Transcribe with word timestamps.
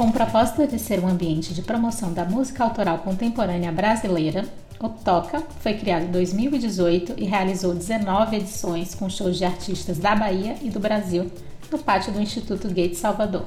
Com 0.00 0.06
o 0.06 0.12
propósito 0.12 0.66
de 0.66 0.78
ser 0.78 0.98
um 0.98 1.06
ambiente 1.06 1.52
de 1.52 1.60
promoção 1.60 2.10
da 2.10 2.24
música 2.24 2.64
autoral 2.64 3.00
contemporânea 3.00 3.70
brasileira, 3.70 4.48
o 4.80 4.88
Toca 4.88 5.42
foi 5.60 5.74
criado 5.74 6.04
em 6.04 6.10
2018 6.10 7.16
e 7.18 7.26
realizou 7.26 7.74
19 7.74 8.36
edições 8.36 8.94
com 8.94 9.10
shows 9.10 9.36
de 9.36 9.44
artistas 9.44 9.98
da 9.98 10.16
Bahia 10.16 10.56
e 10.62 10.70
do 10.70 10.80
Brasil 10.80 11.30
no 11.70 11.78
pátio 11.78 12.14
do 12.14 12.18
Instituto 12.22 12.66
Gates 12.68 12.96
Salvador. 12.96 13.44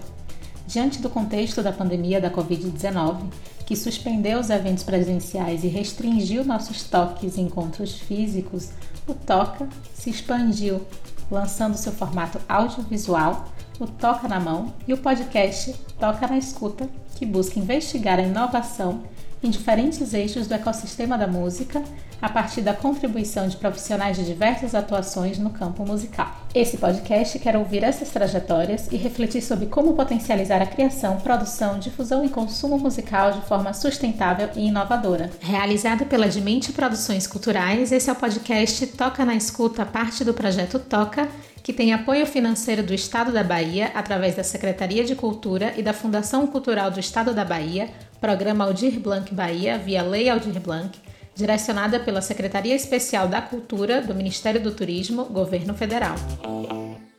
Diante 0.68 1.02
do 1.02 1.09
contexto 1.09 1.63
da 1.63 1.71
pandemia 1.71 2.21
da 2.21 2.29
Covid-19, 2.29 3.31
que 3.65 3.75
suspendeu 3.75 4.38
os 4.39 4.51
eventos 4.51 4.83
presenciais 4.83 5.63
e 5.63 5.67
restringiu 5.67 6.45
nossos 6.45 6.83
toques 6.83 7.35
e 7.35 7.41
encontros 7.41 7.95
físicos, 7.95 8.70
o 9.07 9.15
Toca 9.15 9.67
se 9.95 10.11
expandiu, 10.11 10.85
lançando 11.34 11.75
seu 11.75 11.91
formato 11.91 12.39
audiovisual, 12.47 13.45
o 13.79 13.88
Toca 13.88 14.27
na 14.27 14.39
Mão, 14.39 14.71
e 14.88 14.93
o 14.93 14.97
podcast 14.97 15.73
Toca 15.99 16.27
na 16.27 16.38
Escuta, 16.38 16.88
que 17.16 17.25
busca 17.25 17.59
investigar 17.59 18.20
a 18.20 18.23
inovação 18.23 19.02
em 19.41 19.49
diferentes 19.49 20.13
eixos 20.13 20.48
do 20.48 20.53
ecossistema 20.53 21.17
da 21.17 21.27
música, 21.27 21.84
a 22.23 22.30
partir 22.30 22.62
da 22.62 22.73
contribuição 22.73 23.50
de 23.50 23.58
profissionais 23.58 24.16
de 24.16 24.23
diversas 24.23 24.73
atuações 24.73 25.38
no 25.38 25.50
campo 25.50 25.86
musical. 25.86 26.34
Esse 26.55 26.77
podcast 26.77 27.38
quer 27.38 27.58
ouvir 27.58 27.84
essas 27.84 28.12
trajetórias 28.12 28.88
e 28.94 28.95
refletir 28.95 29.41
sobre 29.41 29.66
como 29.66 29.94
potencializar 29.94 30.62
a 30.62 30.66
criação, 30.66 31.17
produção, 31.17 31.78
difusão 31.80 32.23
e 32.23 32.30
consumo 32.30 32.80
musical 32.80 33.34
de 33.34 33.41
forma 33.41 33.73
sustentável 33.73 34.50
e 34.55 34.67
inovadora. 34.67 35.31
Realizado 35.41 36.05
pela 36.05 36.30
Dimente 36.30 36.72
Produções 36.72 37.28
Culturais, 37.28 37.91
esse 37.91 38.09
é 38.09 38.14
o 38.14 38.16
podcast 38.16 38.88
Toca 38.88 39.26
na 39.26 39.36
Escuta, 39.36 39.86
parte 39.86 40.23
do 40.23 40.34
projeto 40.34 40.80
Toca 40.80 41.28
que 41.62 41.73
tem 41.73 41.94
apoio 41.94 42.26
financeiro 42.26 42.84
do 42.84 42.94
Estado 42.94 43.34
da 43.34 43.44
Bahia 43.44 43.92
através 43.95 44.36
da 44.36 44.44
Secretaria 44.44 45.03
de 45.03 45.16
Cultura 45.16 45.73
e 45.76 45.81
da 45.81 45.94
Fundação 45.94 46.48
Cultural 46.48 46.90
do 46.90 47.00
Estado 47.00 47.34
da 47.34 47.44
Bahia, 47.44 47.90
Programa 48.22 48.64
Aldir 48.64 48.97
Blanc 49.00 49.34
Bahia, 49.34 49.78
via 49.78 50.03
Lei 50.03 50.30
Aldir 50.30 50.59
Blanc, 50.59 50.97
direcionada 51.36 52.00
pela 52.00 52.22
Secretaria 52.22 52.76
Especial 52.76 53.28
da 53.28 53.42
Cultura 53.42 54.02
do 54.02 54.14
Ministério 54.14 54.62
do 54.62 54.73
Turismo, 54.73 55.26
Governo 55.26 55.73
Federal. 55.73 56.16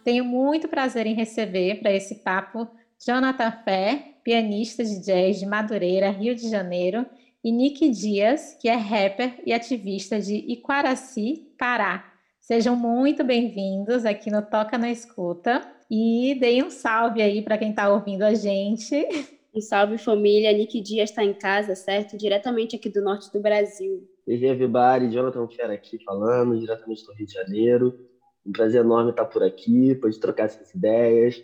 Tenho 0.05 0.25
muito 0.25 0.69
prazer 0.69 1.06
em 1.06 1.15
receber 1.15 1.81
para 1.81 1.93
esse 1.93 2.17
papo 2.17 2.69
Jonathan 3.05 3.53
Fé, 3.65 4.15
pianista 4.23 4.84
de 4.84 5.01
jazz 5.05 5.39
de 5.39 5.47
Madureira, 5.47 6.11
Rio 6.11 6.34
de 6.34 6.48
Janeiro, 6.48 7.06
e 7.43 7.53
Nick 7.53 7.91
Dias, 7.91 8.56
que 8.61 8.69
é 8.69 8.75
rapper 8.75 9.43
e 9.45 9.53
ativista 9.53 10.21
de 10.21 10.34
Iquaraci, 10.34 11.49
Pará, 11.59 12.15
Sejam 12.47 12.77
muito 12.77 13.25
bem-vindos 13.25 14.05
aqui 14.05 14.31
no 14.31 14.43
Toca 14.43 14.77
na 14.77 14.91
Escuta 14.91 15.62
e 15.91 16.37
deem 16.39 16.62
um 16.62 16.71
salve 16.71 17.23
aí 17.23 17.41
para 17.41 17.56
quem 17.56 17.71
está 17.71 17.89
ouvindo 17.89 18.23
a 18.23 18.34
gente. 18.34 18.95
Um 19.55 19.60
salve 19.60 19.98
família, 19.98 20.52
Nick 20.52 20.80
Dias 20.80 21.10
está 21.10 21.22
em 21.22 21.33
casa, 21.33 21.77
certo? 21.77 22.16
Diretamente 22.16 22.74
aqui 22.74 22.88
do 22.88 23.00
norte 23.00 23.33
do 23.33 23.41
Brasil. 23.41 24.02
Aí, 24.27 24.44
everybody, 24.44 25.12
Jonathan 25.12 25.47
Fera 25.47 25.72
aqui 25.72 26.02
falando, 26.02 26.58
diretamente 26.58 27.06
do 27.06 27.12
Rio 27.12 27.24
de 27.24 27.33
Janeiro. 27.33 27.97
Um 28.44 28.50
prazer 28.50 28.80
enorme 28.80 29.10
estar 29.10 29.27
por 29.27 29.44
aqui, 29.44 29.94
poder 29.94 30.19
trocar 30.19 30.47
essas 30.47 30.75
ideias, 30.75 31.41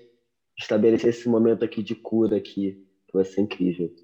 estabelecer 0.59 1.11
esse 1.11 1.29
momento 1.29 1.65
aqui 1.65 1.85
de 1.85 1.95
cura 1.95 2.37
aqui, 2.37 2.85
que 3.07 3.15
vai 3.15 3.25
ser 3.25 3.43
incrível. 3.43 3.95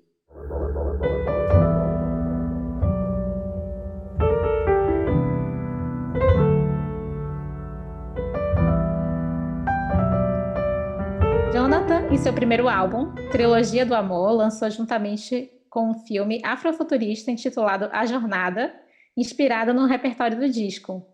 Em 12.11 12.17
seu 12.17 12.33
primeiro 12.33 12.69
álbum, 12.69 13.15
Trilogia 13.31 13.87
do 13.87 13.95
Amor, 13.95 14.33
lançou 14.33 14.69
juntamente 14.71 15.51
com 15.71 15.91
um 15.91 15.95
filme 15.95 16.41
afrofuturista 16.45 17.31
intitulado 17.31 17.89
A 17.93 18.05
Jornada, 18.05 18.75
inspirado 19.17 19.73
no 19.73 19.87
repertório 19.87 20.39
do 20.39 20.49
disco. 20.49 21.07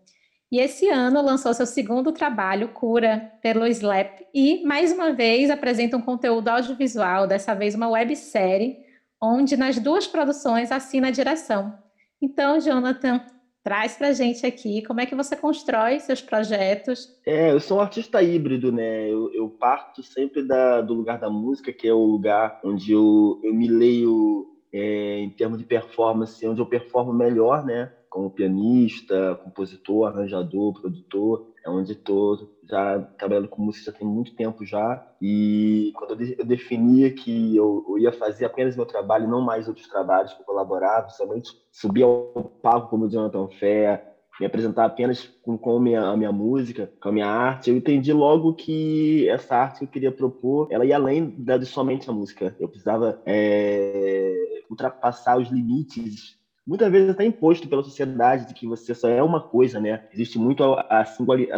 E 0.51 0.59
esse 0.59 0.89
ano 0.89 1.21
lançou 1.21 1.53
seu 1.53 1.65
segundo 1.65 2.11
trabalho, 2.11 2.69
Cura, 2.69 3.31
pelo 3.41 3.67
Slap, 3.67 4.21
e 4.33 4.63
mais 4.65 4.91
uma 4.91 5.11
vez 5.11 5.49
apresenta 5.49 5.97
um 5.97 6.01
conteúdo 6.01 6.47
audiovisual, 6.47 7.27
dessa 7.27 7.53
vez 7.53 7.75
uma 7.75 7.89
websérie, 7.89 8.77
onde 9.21 9.55
nas 9.55 9.77
duas 9.77 10.07
produções 10.07 10.71
assina 10.71 11.09
a 11.09 11.11
direção. 11.11 11.77
Então, 12.21 12.59
Jonathan, 12.59 13.21
Traz 13.63 13.95
para 13.95 14.11
gente 14.11 14.45
aqui 14.45 14.81
como 14.81 14.99
é 14.99 15.05
que 15.05 15.15
você 15.15 15.37
constrói 15.37 15.99
seus 15.99 16.21
projetos. 16.21 17.07
É, 17.25 17.51
eu 17.51 17.61
sou 17.61 17.77
um 17.77 17.81
artista 17.81 18.21
híbrido, 18.21 18.73
né? 18.73 19.09
Eu, 19.09 19.33
eu 19.33 19.49
parto 19.49 20.03
sempre 20.03 20.45
da, 20.45 20.81
do 20.81 20.93
lugar 20.93 21.17
da 21.17 21.29
música, 21.29 21.71
que 21.71 21.87
é 21.87 21.93
o 21.93 22.05
lugar 22.05 22.59
onde 22.63 22.91
eu, 22.91 23.39
eu 23.41 23.53
me 23.53 23.69
leio 23.69 24.53
é, 24.73 25.19
em 25.19 25.29
termos 25.29 25.57
de 25.57 25.63
performance, 25.63 26.45
onde 26.45 26.59
eu 26.59 26.65
performo 26.65 27.13
melhor, 27.13 27.63
né? 27.63 27.89
Como 28.09 28.29
pianista, 28.29 29.39
compositor, 29.41 30.07
arranjador, 30.07 30.73
produtor 30.73 31.52
é 31.65 31.69
onde 31.69 31.93
estou 31.93 32.37
já 32.63 32.99
trabalhando 33.17 33.47
com 33.47 33.61
música 33.61 33.91
já 33.91 33.97
tem 33.97 34.07
muito 34.07 34.35
tempo 34.35 34.65
já 34.65 35.05
e 35.21 35.91
quando 35.95 36.21
eu, 36.21 36.45
definia 36.45 37.11
que 37.11 37.55
eu, 37.55 37.85
eu, 37.87 37.97
ia 37.97 38.11
fazer 38.11 38.45
apenas 38.45 38.75
meu 38.75 38.85
trabalho 38.85 39.27
não 39.27 39.41
mais 39.41 39.67
outros 39.67 39.87
trabalhos 39.87 40.33
que 40.33 40.41
eu 40.41 40.45
colaborava 40.45 41.09
somente 41.09 41.51
subir 41.71 42.03
ao 42.03 42.51
palco 42.61 42.89
como 42.89 43.05
o 43.05 43.09
Jonathan 43.09 43.47
Fé 43.47 44.13
me 44.39 44.45
apresentar 44.45 44.85
apenas 44.85 45.29
com, 45.41 45.57
com 45.57 45.77
a, 45.77 45.79
minha, 45.79 46.01
a 46.01 46.17
minha 46.17 46.31
música, 46.31 46.91
com 46.99 47.09
a 47.09 47.11
minha 47.11 47.27
arte, 47.27 47.69
eu 47.69 47.77
entendi 47.77 48.11
logo 48.11 48.53
que 48.53 49.29
essa 49.29 49.55
arte 49.55 49.79
que 49.79 49.85
eu 49.85 49.89
queria 49.89 50.11
propor, 50.11 50.67
ela 50.71 50.85
ia 50.85 50.95
além 50.95 51.29
da 51.37 51.57
de 51.57 51.65
somente 51.65 52.09
a 52.09 52.13
música. 52.13 52.55
Eu 52.59 52.67
precisava 52.67 53.21
é, 53.25 54.33
ultrapassar 54.69 55.37
os 55.37 55.49
limites 55.49 56.37
muitas 56.65 56.91
vezes 56.91 57.09
até 57.09 57.25
imposto 57.25 57.67
pela 57.69 57.83
sociedade 57.83 58.45
de 58.45 58.53
que 58.53 58.67
você 58.67 58.93
só 58.95 59.07
é 59.09 59.21
uma 59.23 59.41
coisa, 59.41 59.79
né? 59.79 59.99
Existe 60.11 60.37
muito 60.39 60.63
a, 60.63 61.03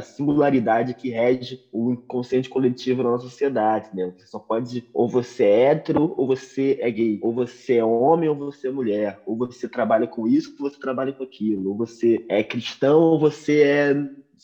singularidade 0.02 0.96
que 0.96 1.10
rege 1.10 1.60
o 1.72 1.94
inconsciente 1.94 2.50
coletivo 2.50 3.04
na 3.04 3.12
nossa 3.12 3.28
sociedade, 3.28 3.88
né? 3.94 4.12
Você 4.18 4.28
só 4.28 4.40
pode, 4.48 4.84
ou 4.94 5.08
você 5.08 5.44
é 5.44 5.62
hétero, 5.72 6.14
ou 6.18 6.28
você 6.28 6.76
é 6.80 6.90
gay, 6.92 7.18
ou 7.22 7.34
você 7.34 7.76
é 7.78 7.84
homem, 7.86 8.30
ou 8.30 8.36
você 8.38 8.68
é 8.68 8.72
mulher, 8.72 9.16
ou 9.26 9.38
você 9.38 9.68
trabalha 9.70 10.08
com 10.10 10.28
isso, 10.28 10.50
ou 10.60 10.70
você 10.70 10.78
trabalha 10.80 11.14
com 11.14 11.24
aquilo, 11.24 11.70
ou 11.72 11.78
você 11.78 12.18
é 12.30 12.44
cristão, 12.44 13.00
ou 13.00 13.20
você 13.20 13.62
é 13.64 13.94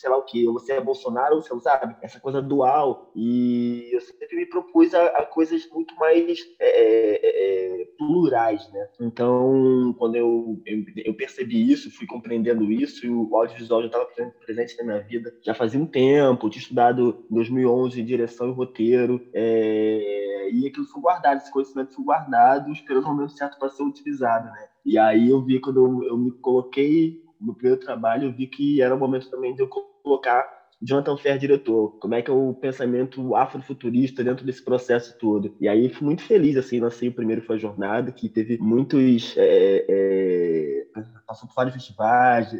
sei 0.01 0.09
lá 0.09 0.17
o 0.17 0.23
que, 0.23 0.47
ou 0.47 0.53
você 0.53 0.73
é 0.73 0.81
Bolsonaro, 0.81 1.35
ou 1.35 1.41
você 1.41 1.57
sabe, 1.61 1.95
essa 2.01 2.19
coisa 2.19 2.41
dual. 2.41 3.11
E 3.15 3.89
eu 3.93 4.01
sempre 4.01 4.35
me 4.35 4.47
propus 4.47 4.93
a, 4.95 5.05
a 5.05 5.25
coisas 5.25 5.69
muito 5.71 5.95
mais 5.95 6.39
é, 6.59 6.69
é, 6.69 7.81
é, 7.81 7.85
plurais, 7.97 8.67
né? 8.71 8.89
Então, 8.99 9.95
quando 9.99 10.15
eu, 10.15 10.59
eu, 10.65 10.83
eu, 11.05 11.13
percebi 11.13 11.71
isso, 11.71 11.91
fui 11.91 12.07
compreendendo 12.07 12.71
isso, 12.71 13.05
e 13.05 13.09
o 13.09 13.35
audiovisual 13.35 13.81
já 13.81 13.87
estava 13.87 14.07
presente 14.43 14.77
na 14.77 14.83
minha 14.83 14.99
vida 14.99 15.31
já 15.43 15.53
fazia 15.53 15.79
um 15.79 15.85
tempo, 15.85 16.49
tinha 16.49 16.61
estudado 16.61 17.25
em 17.29 17.35
2011 17.35 18.01
direção 18.01 18.49
e 18.49 18.53
roteiro, 18.53 19.21
é, 19.33 20.49
e 20.51 20.67
aquilo 20.67 20.85
foi 20.87 21.01
guardado, 21.01 21.37
esse 21.37 21.51
conhecimento 21.51 21.93
foi 21.93 22.03
guardado, 22.03 22.71
esperando 22.71 23.05
um 23.05 23.13
momento 23.13 23.33
certo 23.33 23.59
para 23.59 23.69
ser 23.69 23.83
utilizado, 23.83 24.45
né? 24.45 24.67
E 24.83 24.97
aí 24.97 25.29
eu 25.29 25.41
vi 25.41 25.59
quando 25.59 25.79
eu, 25.79 26.09
eu 26.09 26.17
me 26.17 26.31
coloquei 26.31 27.21
no 27.39 27.53
primeiro 27.53 27.79
trabalho, 27.79 28.27
eu 28.27 28.33
vi 28.33 28.47
que 28.47 28.81
era 28.81 28.95
o 28.95 28.99
momento 28.99 29.29
também 29.29 29.53
de 29.55 29.61
eu 29.61 29.69
colocar 30.01 30.61
Jonathan 30.81 31.15
Fer 31.15 31.37
diretor, 31.37 31.97
como 31.99 32.15
é 32.15 32.21
que 32.21 32.31
é 32.31 32.33
o 32.33 32.53
pensamento 32.53 33.35
afrofuturista 33.35 34.23
dentro 34.23 34.43
desse 34.43 34.63
processo 34.63 35.15
todo. 35.19 35.55
E 35.59 35.67
aí 35.67 35.89
fui 35.89 36.05
muito 36.05 36.23
feliz, 36.23 36.57
assim, 36.57 36.79
lancei 36.79 37.09
o 37.09 37.13
primeiro 37.13 37.43
Foi 37.43 37.59
Jornada, 37.59 38.11
que 38.11 38.27
teve 38.27 38.57
muitos... 38.57 39.35
É, 39.37 39.85
é, 39.87 40.85
passou 41.27 41.47
por 41.47 41.55
vários 41.55 41.75
festivais, 41.75 42.51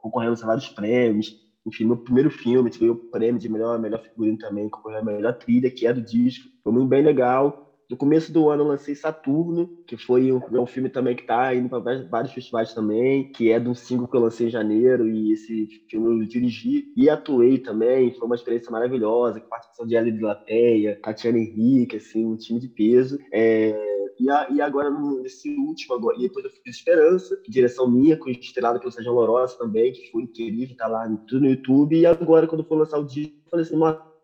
concorrendo 0.00 0.32
a 0.42 0.46
vários 0.46 0.68
prêmios, 0.70 1.40
enfim, 1.64 1.84
meu 1.84 1.96
primeiro 1.96 2.30
filme, 2.30 2.70
tive 2.70 2.90
o 2.90 2.96
prêmio 2.96 3.40
de 3.40 3.48
melhor, 3.48 3.78
melhor 3.78 4.02
figurino 4.02 4.38
também, 4.38 4.68
concorreu 4.68 4.98
a 4.98 5.04
melhor 5.04 5.34
trilha, 5.34 5.70
que 5.70 5.86
é 5.86 5.92
do 5.92 6.02
disco, 6.02 6.48
foi 6.62 6.72
muito 6.72 6.88
bem 6.88 7.02
legal. 7.02 7.71
No 7.92 7.98
começo 7.98 8.32
do 8.32 8.48
ano 8.48 8.62
eu 8.62 8.68
lancei 8.68 8.94
Saturno, 8.94 9.68
que 9.86 9.98
foi 9.98 10.32
um, 10.32 10.40
é 10.50 10.58
um 10.58 10.64
filme 10.64 10.88
também 10.88 11.14
que 11.14 11.20
está 11.20 11.54
indo 11.54 11.68
para 11.68 12.08
vários 12.08 12.32
festivais 12.32 12.72
também, 12.72 13.30
que 13.30 13.52
é 13.52 13.60
de 13.60 13.68
um 13.68 13.74
single 13.74 14.08
que 14.08 14.16
eu 14.16 14.22
lancei 14.22 14.46
em 14.46 14.50
janeiro, 14.50 15.06
e 15.06 15.30
esse 15.30 15.66
filme 15.90 16.22
eu 16.22 16.26
dirigi 16.26 16.90
e 16.96 17.10
atuei 17.10 17.58
também, 17.58 18.14
foi 18.14 18.24
uma 18.24 18.34
experiência 18.34 18.72
maravilhosa, 18.72 19.40
com 19.40 19.46
participação 19.46 19.86
de 19.86 19.94
Ellie 19.94 20.10
de 20.10 20.22
Lateia, 20.22 20.98
Tatiana 21.02 21.36
Henrique, 21.36 21.96
assim, 21.96 22.24
um 22.24 22.34
time 22.34 22.58
de 22.58 22.68
peso. 22.68 23.18
É, 23.30 23.78
e, 24.18 24.30
a, 24.30 24.48
e, 24.48 24.62
agora, 24.62 24.90
nesse 25.20 25.54
último, 25.54 25.94
agora, 25.94 26.16
e 26.16 26.22
depois 26.22 26.46
eu 26.46 26.50
fiz 26.50 26.74
Esperança, 26.74 27.38
direção 27.46 27.90
minha, 27.90 28.16
com 28.16 28.30
estrelada 28.30 28.78
pelo 28.78 28.90
Sérgio 28.90 29.12
Lorosa 29.12 29.58
também, 29.58 29.92
que 29.92 30.10
foi 30.10 30.22
incrível, 30.22 30.74
tá 30.78 30.86
lá 30.86 31.06
tudo 31.28 31.42
no 31.42 31.50
YouTube. 31.50 31.94
E 31.94 32.06
agora, 32.06 32.46
quando 32.46 32.64
for 32.64 32.76
lançar 32.76 32.98
o 32.98 33.04
disco, 33.04 33.34
eu 33.36 33.50
falei 33.50 33.66
assim, 33.66 33.76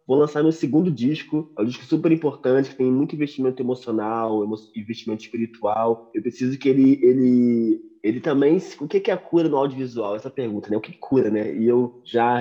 Vou 0.09 0.17
lançar 0.17 0.43
meu 0.43 0.51
segundo 0.51 0.91
disco, 0.91 1.53
é 1.59 1.61
um 1.61 1.67
disco 1.67 1.85
super 1.85 2.11
importante, 2.11 2.71
que 2.71 2.77
tem 2.77 2.91
muito 2.91 3.15
investimento 3.15 3.63
emocional, 3.63 4.43
investimento 4.75 5.23
espiritual. 5.23 6.09
Eu 6.15 6.23
preciso 6.23 6.59
que 6.59 6.67
ele, 6.67 6.99
ele, 7.03 7.79
ele 8.03 8.19
também. 8.19 8.57
O 8.81 8.89
que 8.89 9.11
é 9.11 9.13
a 9.13 9.19
cura 9.19 9.51
no 9.51 9.59
audiovisual? 9.59 10.17
Essa 10.17 10.31
pergunta, 10.31 10.71
né? 10.71 10.79
O 10.79 10.81
que 10.81 10.97
cura, 10.99 11.31
né? 11.31 11.55
E 11.55 11.69
eu 11.69 12.01
já, 12.03 12.39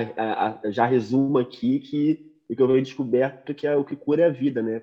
já 0.70 0.86
resumo 0.86 1.36
aqui 1.36 1.78
que 1.80 2.26
e 2.48 2.56
que 2.56 2.62
eu 2.62 2.66
venho 2.66 2.82
descoberto 2.82 3.54
que 3.54 3.66
é 3.66 3.76
o 3.76 3.84
que 3.84 3.94
cura 3.94 4.22
é 4.22 4.26
a 4.26 4.30
vida, 4.30 4.62
né? 4.62 4.80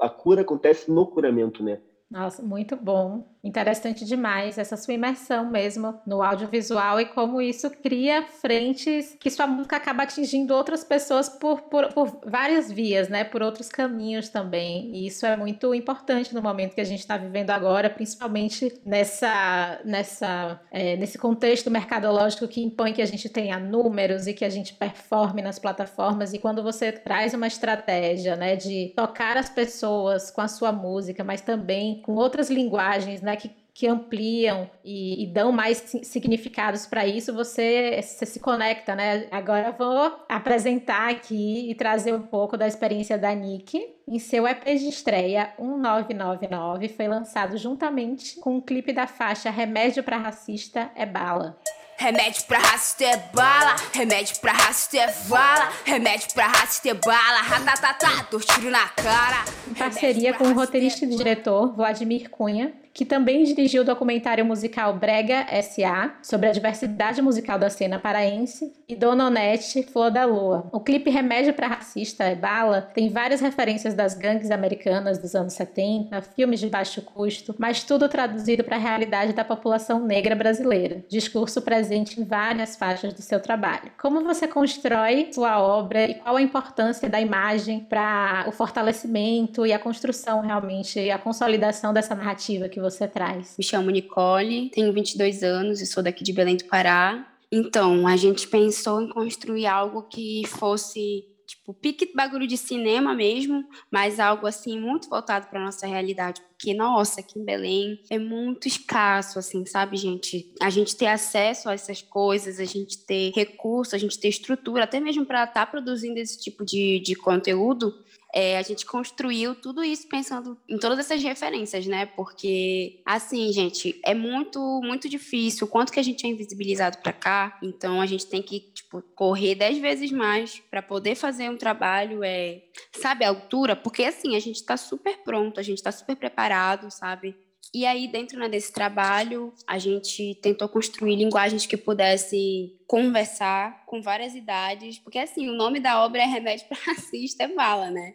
A 0.00 0.08
cura 0.08 0.40
acontece 0.40 0.90
no 0.90 1.06
curamento, 1.06 1.62
né? 1.62 1.78
Nossa, 2.10 2.42
muito 2.42 2.74
bom. 2.76 3.33
Interessante 3.44 4.06
demais 4.06 4.56
essa 4.56 4.74
sua 4.74 4.94
imersão 4.94 5.50
mesmo 5.50 6.00
no 6.06 6.22
audiovisual 6.22 6.98
e 6.98 7.04
como 7.04 7.42
isso 7.42 7.68
cria 7.68 8.22
frentes 8.22 9.14
que 9.20 9.30
sua 9.30 9.46
música 9.46 9.76
acaba 9.76 10.04
atingindo 10.04 10.54
outras 10.54 10.82
pessoas 10.82 11.28
por, 11.28 11.60
por, 11.62 11.92
por 11.92 12.20
várias 12.24 12.72
vias, 12.72 13.10
né? 13.10 13.22
Por 13.22 13.42
outros 13.42 13.68
caminhos 13.68 14.30
também. 14.30 14.90
E 14.94 15.06
isso 15.06 15.26
é 15.26 15.36
muito 15.36 15.74
importante 15.74 16.34
no 16.34 16.40
momento 16.40 16.74
que 16.74 16.80
a 16.80 16.84
gente 16.84 17.00
está 17.00 17.18
vivendo 17.18 17.50
agora, 17.50 17.90
principalmente 17.90 18.80
nessa, 18.84 19.78
nessa, 19.84 20.58
é, 20.70 20.96
nesse 20.96 21.18
contexto 21.18 21.70
mercadológico 21.70 22.48
que 22.48 22.62
impõe 22.62 22.94
que 22.94 23.02
a 23.02 23.06
gente 23.06 23.28
tenha 23.28 23.58
números 23.58 24.26
e 24.26 24.32
que 24.32 24.44
a 24.44 24.50
gente 24.50 24.72
performe 24.72 25.42
nas 25.42 25.58
plataformas. 25.58 26.32
E 26.32 26.38
quando 26.38 26.62
você 26.62 26.90
traz 26.90 27.34
uma 27.34 27.46
estratégia, 27.46 28.36
né, 28.36 28.56
de 28.56 28.94
tocar 28.96 29.36
as 29.36 29.50
pessoas 29.50 30.30
com 30.30 30.40
a 30.40 30.48
sua 30.48 30.72
música, 30.72 31.22
mas 31.22 31.42
também 31.42 32.00
com 32.00 32.14
outras 32.14 32.48
linguagens, 32.48 33.20
né? 33.20 33.33
Que, 33.36 33.50
que 33.72 33.86
ampliam 33.86 34.70
e, 34.84 35.24
e, 35.24 35.26
dão 35.26 35.50
mais 35.50 35.78
significados 36.02 36.86
para 36.86 37.06
isso, 37.06 37.34
você, 37.34 38.00
você, 38.00 38.24
se 38.24 38.40
conecta, 38.40 38.94
né? 38.94 39.26
Agora 39.30 39.68
eu 39.68 39.72
vou 39.72 40.24
apresentar 40.28 41.10
aqui 41.10 41.70
e 41.70 41.74
trazer 41.74 42.14
um 42.14 42.22
pouco 42.22 42.56
da 42.56 42.66
experiência 42.66 43.18
da 43.18 43.34
Nick. 43.34 43.80
Em 44.06 44.18
seu 44.18 44.46
EP 44.46 44.64
de 44.64 44.88
estreia 44.88 45.52
1999, 45.58 46.88
foi 46.88 47.08
lançado 47.08 47.56
juntamente 47.56 48.38
com 48.40 48.54
o 48.54 48.56
um 48.58 48.60
clipe 48.60 48.92
da 48.92 49.06
faixa 49.06 49.50
Remédio 49.50 50.04
para 50.04 50.18
Racista 50.18 50.90
é 50.94 51.06
Bala. 51.06 51.58
Remédio 51.96 52.44
pra 52.46 52.58
racista 52.58 53.04
é 53.04 53.16
bala, 53.32 53.76
remédio 53.92 54.40
pra 54.40 54.52
racista 54.52 54.98
é 54.98 55.14
bala, 55.28 55.72
remédio 55.84 56.28
pra 56.34 56.48
racista 56.48 56.88
é 56.88 56.94
bala, 56.94 57.40
ratatatá, 57.40 58.26
tiro 58.40 58.70
na 58.70 58.88
cara. 58.88 59.44
Em 59.68 59.74
parceria 59.74 60.34
com 60.34 60.44
o 60.44 60.54
roteirista 60.54 61.04
e 61.04 61.08
diretor 61.08 61.74
Vladimir 61.74 62.28
Cunha, 62.30 62.74
que 62.94 63.04
também 63.04 63.42
dirigiu 63.42 63.82
o 63.82 63.84
documentário 63.84 64.44
musical 64.44 64.94
Brega 64.94 65.44
S.A. 65.50 66.14
sobre 66.22 66.48
a 66.48 66.52
diversidade 66.52 67.20
musical 67.20 67.58
da 67.58 67.68
cena 67.68 67.98
paraense, 67.98 68.72
e 68.88 68.94
Dona 68.94 69.26
Onete, 69.26 69.82
Flor 69.82 70.10
da 70.10 70.24
Lua. 70.24 70.68
O 70.70 70.78
clipe 70.78 71.10
Remédio 71.10 71.52
para 71.54 71.66
Racista 71.66 72.22
é 72.22 72.34
Bala 72.34 72.82
tem 72.94 73.08
várias 73.08 73.40
referências 73.40 73.94
das 73.94 74.14
gangues 74.14 74.50
americanas 74.50 75.18
dos 75.18 75.34
anos 75.34 75.54
70, 75.54 76.22
filmes 76.22 76.60
de 76.60 76.68
baixo 76.68 77.02
custo, 77.02 77.54
mas 77.58 77.82
tudo 77.82 78.08
traduzido 78.08 78.62
para 78.62 78.76
a 78.76 78.78
realidade 78.78 79.32
da 79.32 79.44
população 79.44 80.04
negra 80.04 80.36
brasileira. 80.36 81.02
Discurso 81.08 81.62
presente 81.62 82.20
em 82.20 82.24
várias 82.24 82.76
faixas 82.76 83.12
do 83.12 83.22
seu 83.22 83.40
trabalho. 83.40 83.90
Como 84.00 84.22
você 84.22 84.46
constrói 84.46 85.30
sua 85.32 85.60
obra 85.60 86.04
e 86.04 86.14
qual 86.14 86.36
a 86.36 86.42
importância 86.42 87.08
da 87.08 87.20
imagem 87.20 87.80
para 87.80 88.44
o 88.46 88.52
fortalecimento 88.52 89.66
e 89.66 89.72
a 89.72 89.78
construção 89.78 90.42
realmente, 90.42 91.00
e 91.00 91.10
a 91.10 91.18
consolidação 91.18 91.92
dessa 91.92 92.14
narrativa 92.14 92.68
que 92.68 92.83
você 92.84 93.08
traz? 93.08 93.54
Me 93.56 93.64
chamo 93.64 93.90
Nicole, 93.90 94.70
tenho 94.70 94.92
22 94.92 95.42
anos 95.42 95.80
e 95.80 95.86
sou 95.86 96.02
daqui 96.02 96.22
de 96.22 96.32
Belém 96.32 96.56
do 96.56 96.64
Pará. 96.66 97.26
Então, 97.50 98.06
a 98.06 98.16
gente 98.16 98.46
pensou 98.48 99.00
em 99.00 99.08
construir 99.08 99.66
algo 99.66 100.02
que 100.02 100.42
fosse 100.46 101.24
tipo 101.46 101.74
pique 101.74 102.12
bagulho 102.14 102.46
de 102.46 102.56
cinema 102.56 103.14
mesmo, 103.14 103.64
mas 103.90 104.18
algo 104.18 104.46
assim 104.46 104.78
muito 104.78 105.08
voltado 105.08 105.46
para 105.46 105.62
nossa 105.62 105.86
realidade, 105.86 106.40
porque 106.40 106.72
nossa, 106.74 107.20
aqui 107.20 107.38
em 107.38 107.44
Belém 107.44 108.00
é 108.10 108.18
muito 108.18 108.66
escasso 108.66 109.38
assim, 109.38 109.64
sabe, 109.66 109.96
gente? 109.96 110.52
A 110.60 110.70
gente 110.70 110.96
ter 110.96 111.06
acesso 111.06 111.68
a 111.68 111.74
essas 111.74 112.02
coisas, 112.02 112.58
a 112.58 112.64
gente 112.64 112.98
ter 113.04 113.30
recurso, 113.34 113.94
a 113.94 113.98
gente 113.98 114.18
ter 114.18 114.28
estrutura, 114.28 114.84
até 114.84 114.98
mesmo 115.00 115.26
para 115.26 115.44
estar 115.44 115.66
tá 115.66 115.66
produzindo 115.66 116.18
esse 116.18 116.40
tipo 116.40 116.64
de, 116.64 117.00
de 117.00 117.14
conteúdo, 117.14 117.94
é, 118.34 118.58
a 118.58 118.62
gente 118.62 118.84
construiu 118.84 119.54
tudo 119.54 119.84
isso 119.84 120.08
pensando 120.08 120.58
em 120.68 120.76
todas 120.76 120.98
essas 120.98 121.22
referências, 121.22 121.86
né? 121.86 122.04
Porque, 122.04 123.00
assim, 123.06 123.52
gente, 123.52 124.00
é 124.04 124.12
muito, 124.12 124.80
muito 124.82 125.08
difícil 125.08 125.68
o 125.68 125.70
quanto 125.70 125.92
que 125.92 126.00
a 126.00 126.02
gente 126.02 126.26
é 126.26 126.28
invisibilizado 126.28 126.98
para 126.98 127.12
cá. 127.12 127.56
Então, 127.62 128.00
a 128.00 128.06
gente 128.06 128.26
tem 128.26 128.42
que, 128.42 128.58
tipo, 128.58 129.00
correr 129.14 129.54
dez 129.54 129.78
vezes 129.78 130.10
mais 130.10 130.58
para 130.68 130.82
poder 130.82 131.14
fazer 131.14 131.48
um 131.48 131.56
trabalho, 131.56 132.24
é, 132.24 132.64
sabe, 132.90 133.24
à 133.24 133.28
altura. 133.28 133.76
Porque, 133.76 134.02
assim, 134.02 134.34
a 134.34 134.40
gente 134.40 134.56
está 134.56 134.76
super 134.76 135.18
pronto, 135.18 135.60
a 135.60 135.62
gente 135.62 135.78
está 135.78 135.92
super 135.92 136.16
preparado, 136.16 136.90
sabe? 136.90 137.36
E 137.72 137.86
aí, 137.86 138.08
dentro 138.08 138.36
né, 138.36 138.48
desse 138.48 138.72
trabalho, 138.72 139.54
a 139.64 139.78
gente 139.78 140.34
tentou 140.42 140.68
construir 140.68 141.14
linguagens 141.14 141.66
que 141.66 141.76
pudessem 141.76 142.76
conversar 142.86 143.84
com 143.86 144.02
várias 144.02 144.34
idades, 144.34 144.98
porque 144.98 145.18
assim, 145.18 145.48
o 145.48 145.54
nome 145.54 145.78
da 145.78 146.04
obra 146.04 146.22
é 146.22 146.26
Remédio 146.26 146.66
para 146.66 146.78
Racista, 146.86 147.44
é 147.44 147.48
bala, 147.48 147.90
né? 147.90 148.14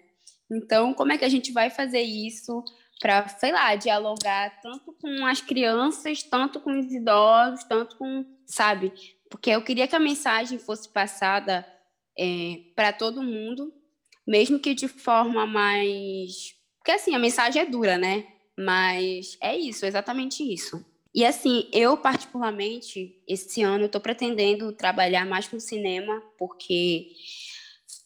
Então, 0.52 0.94
como 0.94 1.12
é 1.12 1.18
que 1.18 1.26
a 1.26 1.30
gente 1.30 1.52
vai 1.52 1.70
fazer 1.70 2.02
isso 2.02 2.64
para, 3.00 3.28
sei 3.30 3.52
lá, 3.52 3.76
dialogar 3.76 4.60
tanto 4.62 4.94
com 4.94 5.26
as 5.26 5.42
crianças, 5.42 6.22
tanto 6.24 6.60
com 6.60 6.78
os 6.78 6.92
idosos, 6.92 7.64
tanto 7.64 7.96
com, 7.98 8.26
sabe? 8.46 8.92
Porque 9.30 9.50
eu 9.50 9.64
queria 9.64 9.88
que 9.88 9.96
a 9.96 10.00
mensagem 10.00 10.60
fosse 10.60 10.90
passada 10.90 11.66
é, 12.18 12.60
para 12.76 12.92
todo 12.92 13.24
mundo, 13.24 13.74
mesmo 14.28 14.60
que 14.60 14.74
de 14.74 14.88
forma 14.88 15.46
mais. 15.46 16.56
Porque 16.78 16.92
assim, 16.92 17.16
a 17.16 17.20
mensagem 17.20 17.62
é 17.62 17.66
dura, 17.66 17.98
né? 17.98 18.26
Mas 18.58 19.38
é 19.42 19.56
isso, 19.56 19.86
exatamente 19.86 20.44
isso. 20.44 20.84
E 21.14 21.26
assim, 21.26 21.68
eu 21.72 21.98
particularmente, 21.98 23.16
esse 23.28 23.64
ano, 23.64 23.86
estou 23.86 24.02
pretendendo 24.02 24.72
trabalhar 24.74 25.26
mais 25.26 25.48
com 25.48 25.60
cinema, 25.60 26.22
porque 26.38 27.08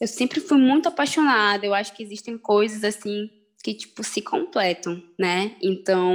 eu 0.03 0.07
sempre 0.07 0.41
fui 0.41 0.57
muito 0.57 0.89
apaixonada. 0.89 1.65
Eu 1.65 1.73
acho 1.73 1.95
que 1.95 2.03
existem 2.03 2.37
coisas 2.37 2.83
assim 2.83 3.29
que 3.63 3.73
tipo 3.73 4.03
se 4.03 4.21
completam, 4.21 5.01
né? 5.17 5.55
Então, 5.61 6.13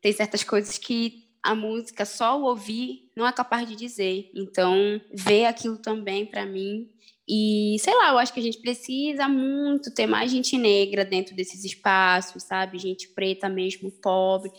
tem 0.00 0.10
certas 0.14 0.42
coisas 0.42 0.78
que 0.78 1.28
a 1.42 1.54
música 1.54 2.06
só 2.06 2.40
o 2.40 2.44
ouvir 2.44 3.10
não 3.14 3.26
é 3.26 3.32
capaz 3.32 3.68
de 3.68 3.76
dizer. 3.76 4.30
Então, 4.34 4.98
ver 5.12 5.44
aquilo 5.44 5.76
também 5.76 6.24
para 6.24 6.46
mim 6.46 6.88
e 7.28 7.76
sei 7.80 7.94
lá, 7.94 8.12
eu 8.12 8.18
acho 8.18 8.32
que 8.32 8.40
a 8.40 8.42
gente 8.42 8.62
precisa 8.62 9.28
muito 9.28 9.92
ter 9.92 10.06
mais 10.06 10.30
gente 10.30 10.56
negra 10.56 11.04
dentro 11.04 11.36
desses 11.36 11.62
espaços, 11.62 12.44
sabe? 12.44 12.78
Gente 12.78 13.08
preta 13.08 13.50
mesmo, 13.50 13.92
pobre, 13.92 14.50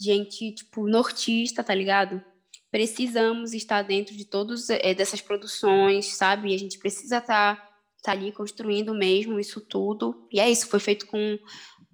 gente 0.00 0.52
tipo 0.52 0.88
nortista, 0.88 1.62
tá 1.62 1.74
ligado? 1.74 2.24
Precisamos 2.70 3.52
estar 3.52 3.82
dentro 3.82 4.16
de 4.16 4.24
todas 4.24 4.70
é, 4.70 4.94
dessas 4.94 5.20
produções, 5.20 6.06
sabe? 6.16 6.50
E 6.50 6.54
a 6.54 6.58
gente 6.58 6.78
precisa 6.78 7.18
estar 7.18 7.73
tá 8.04 8.12
ali 8.12 8.30
construindo 8.30 8.94
mesmo 8.94 9.40
isso 9.40 9.62
tudo. 9.62 10.26
E 10.30 10.38
é 10.38 10.48
isso, 10.50 10.68
foi 10.68 10.78
feito 10.78 11.06
com, 11.06 11.38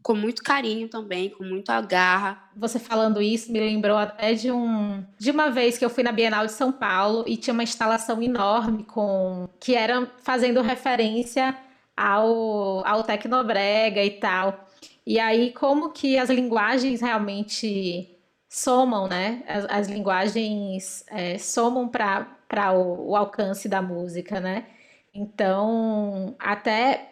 com 0.02 0.12
muito 0.12 0.42
carinho 0.42 0.88
também, 0.88 1.30
com 1.30 1.44
muita 1.44 1.80
garra. 1.80 2.50
Você 2.56 2.80
falando 2.80 3.22
isso 3.22 3.52
me 3.52 3.60
lembrou 3.60 3.96
até 3.96 4.34
de 4.34 4.50
um 4.50 5.04
de 5.16 5.30
uma 5.30 5.50
vez 5.50 5.78
que 5.78 5.84
eu 5.84 5.90
fui 5.90 6.02
na 6.02 6.10
Bienal 6.10 6.46
de 6.46 6.52
São 6.52 6.72
Paulo 6.72 7.24
e 7.28 7.36
tinha 7.36 7.54
uma 7.54 7.62
instalação 7.62 8.20
enorme 8.20 8.82
com 8.82 9.48
que 9.60 9.76
era 9.76 10.04
fazendo 10.18 10.60
referência 10.62 11.56
ao, 11.96 12.84
ao 12.84 13.04
Tecnobrega 13.04 14.04
e 14.04 14.10
tal. 14.10 14.68
E 15.06 15.18
aí 15.20 15.52
como 15.52 15.90
que 15.92 16.18
as 16.18 16.28
linguagens 16.28 17.00
realmente 17.00 18.18
somam, 18.48 19.06
né? 19.06 19.44
As, 19.46 19.64
as 19.66 19.88
linguagens 19.88 21.04
é, 21.08 21.38
somam 21.38 21.88
para 21.88 22.72
o, 22.72 23.10
o 23.10 23.16
alcance 23.16 23.68
da 23.68 23.80
música, 23.80 24.40
né? 24.40 24.66
Então, 25.14 26.34
até 26.38 27.10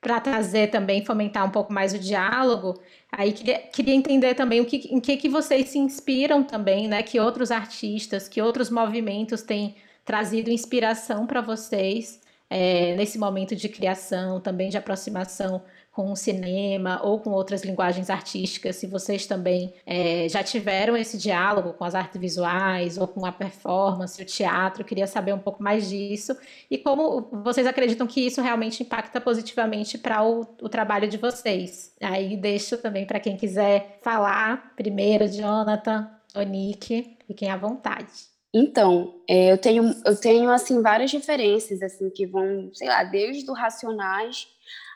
para 0.00 0.20
trazer 0.20 0.70
também, 0.70 1.04
fomentar 1.04 1.44
um 1.44 1.50
pouco 1.50 1.72
mais 1.72 1.92
o 1.92 1.98
diálogo, 1.98 2.80
aí 3.10 3.32
queria, 3.32 3.58
queria 3.58 3.94
entender 3.94 4.34
também 4.34 4.60
o 4.60 4.64
que, 4.64 4.76
em 4.94 5.00
que, 5.00 5.16
que 5.16 5.28
vocês 5.28 5.68
se 5.70 5.78
inspiram 5.78 6.44
também, 6.44 6.86
né? 6.86 7.02
Que 7.02 7.18
outros 7.18 7.50
artistas, 7.50 8.28
que 8.28 8.40
outros 8.40 8.70
movimentos 8.70 9.42
têm 9.42 9.74
trazido 10.04 10.50
inspiração 10.50 11.26
para 11.26 11.40
vocês 11.40 12.20
é, 12.48 12.94
nesse 12.96 13.18
momento 13.18 13.54
de 13.56 13.68
criação, 13.68 14.40
também 14.40 14.70
de 14.70 14.76
aproximação 14.78 15.62
com 15.98 16.12
o 16.12 16.16
cinema 16.16 17.00
ou 17.02 17.18
com 17.18 17.30
outras 17.30 17.64
linguagens 17.64 18.08
artísticas, 18.08 18.76
se 18.76 18.86
vocês 18.86 19.26
também 19.26 19.74
é, 19.84 20.28
já 20.28 20.44
tiveram 20.44 20.96
esse 20.96 21.18
diálogo 21.18 21.72
com 21.72 21.84
as 21.84 21.92
artes 21.92 22.20
visuais 22.20 22.96
ou 22.96 23.08
com 23.08 23.26
a 23.26 23.32
performance, 23.32 24.22
o 24.22 24.24
teatro, 24.24 24.84
queria 24.84 25.08
saber 25.08 25.32
um 25.32 25.40
pouco 25.40 25.60
mais 25.60 25.88
disso 25.88 26.36
e 26.70 26.78
como 26.78 27.28
vocês 27.42 27.66
acreditam 27.66 28.06
que 28.06 28.24
isso 28.24 28.40
realmente 28.40 28.80
impacta 28.80 29.20
positivamente 29.20 29.98
para 29.98 30.22
o, 30.22 30.42
o, 30.62 30.68
trabalho 30.68 31.08
de 31.08 31.16
vocês. 31.16 31.92
Aí 32.00 32.36
deixo 32.36 32.78
também 32.78 33.04
para 33.04 33.18
quem 33.18 33.36
quiser 33.36 33.98
falar 34.00 34.72
primeiro, 34.76 35.26
Jonathan, 35.26 36.08
Nick, 36.46 37.16
fiquem 37.26 37.50
à 37.50 37.56
vontade. 37.56 38.12
Então, 38.54 39.16
é, 39.28 39.50
eu 39.50 39.58
tenho 39.58 39.92
eu 40.04 40.14
tenho 40.14 40.48
assim 40.48 40.80
várias 40.80 41.12
referências 41.12 41.82
assim 41.82 42.08
que 42.08 42.24
vão, 42.24 42.70
sei 42.72 42.86
lá, 42.86 43.02
desde 43.02 43.50
o 43.50 43.52
Racionais 43.52 44.46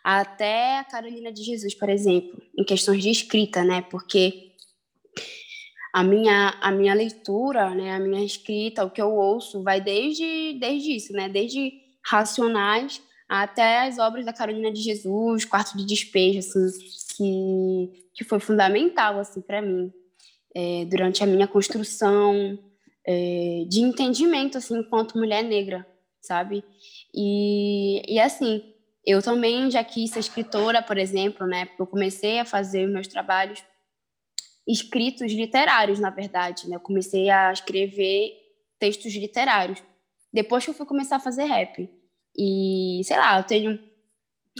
até 0.02 0.78
a 0.78 0.84
Carolina 0.84 1.32
de 1.32 1.42
Jesus, 1.42 1.74
por 1.74 1.88
exemplo, 1.88 2.42
em 2.58 2.64
questões 2.64 3.02
de 3.02 3.10
escrita, 3.10 3.64
né? 3.64 3.82
Porque 3.82 4.52
a 5.92 6.02
minha, 6.02 6.56
a 6.60 6.70
minha 6.72 6.94
leitura, 6.94 7.70
né, 7.74 7.94
a 7.94 8.00
minha 8.00 8.24
escrita, 8.24 8.84
o 8.84 8.90
que 8.90 9.00
eu 9.00 9.12
ouço, 9.12 9.62
vai 9.62 9.80
desde, 9.80 10.58
desde 10.58 10.96
isso, 10.96 11.12
né? 11.12 11.28
Desde 11.28 11.80
Racionais 12.04 13.00
até 13.28 13.86
as 13.86 13.98
obras 13.98 14.24
da 14.26 14.32
Carolina 14.32 14.70
de 14.70 14.82
Jesus, 14.82 15.44
Quarto 15.44 15.76
de 15.76 15.86
Despejo, 15.86 16.40
assim, 16.40 16.68
que, 17.16 18.04
que 18.14 18.24
foi 18.24 18.40
fundamental 18.40 19.18
assim 19.18 19.40
para 19.40 19.62
mim 19.62 19.92
é, 20.54 20.84
durante 20.84 21.22
a 21.22 21.26
minha 21.26 21.46
construção 21.46 22.58
é, 23.06 23.64
de 23.68 23.80
entendimento 23.80 24.58
assim 24.58 24.78
enquanto 24.78 25.16
mulher 25.16 25.42
negra, 25.42 25.86
sabe? 26.20 26.62
E, 27.14 28.02
e 28.06 28.20
assim, 28.20 28.62
eu 29.04 29.20
também 29.22 29.70
já 29.70 29.82
quis 29.82 30.10
ser 30.10 30.20
escritora, 30.20 30.82
por 30.82 30.96
exemplo, 30.96 31.46
né? 31.46 31.68
Eu 31.78 31.86
comecei 31.86 32.38
a 32.38 32.44
fazer 32.44 32.86
meus 32.86 33.08
trabalhos 33.08 33.62
escritos 34.66 35.32
literários, 35.32 35.98
na 35.98 36.10
verdade, 36.10 36.68
né? 36.68 36.76
Eu 36.76 36.80
comecei 36.80 37.28
a 37.28 37.52
escrever 37.52 38.32
textos 38.78 39.12
literários. 39.14 39.82
Depois 40.32 40.64
que 40.64 40.70
eu 40.70 40.74
fui 40.74 40.86
começar 40.86 41.16
a 41.16 41.20
fazer 41.20 41.44
rap. 41.44 41.88
E, 42.36 43.00
sei 43.04 43.16
lá, 43.16 43.38
eu 43.38 43.44
tenho 43.44 43.78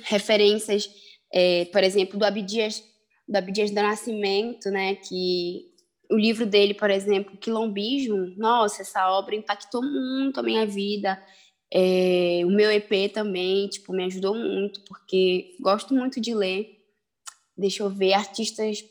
referências, 0.05 0.91
é, 1.33 1.65
por 1.67 1.83
exemplo, 1.85 2.19
do 2.19 2.25
Abdias, 2.25 2.83
do 3.29 3.37
Abdias 3.37 3.71
do 3.71 3.77
Nascimento, 3.77 4.71
né, 4.71 4.97
que 4.97 5.73
o 6.11 6.17
livro 6.17 6.45
dele, 6.45 6.75
por 6.75 6.91
exemplo, 6.91 7.39
Quilombismo, 7.39 8.35
nossa, 8.37 8.83
essa 8.83 9.11
obra 9.11 9.35
impactou 9.35 9.83
muito 9.83 10.41
a 10.41 10.43
minha 10.43 10.67
vida. 10.67 11.23
É, 11.73 12.43
o 12.45 12.51
meu 12.51 12.71
EP 12.71 13.13
também, 13.13 13.69
tipo, 13.69 13.93
me 13.93 14.05
ajudou 14.05 14.35
muito, 14.35 14.83
porque 14.85 15.57
gosto 15.61 15.95
muito 15.95 16.21
de 16.21 16.35
ler. 16.35 16.79
Deixa 17.57 17.83
eu 17.83 17.91
ver, 17.91 18.13
artistas... 18.15 18.85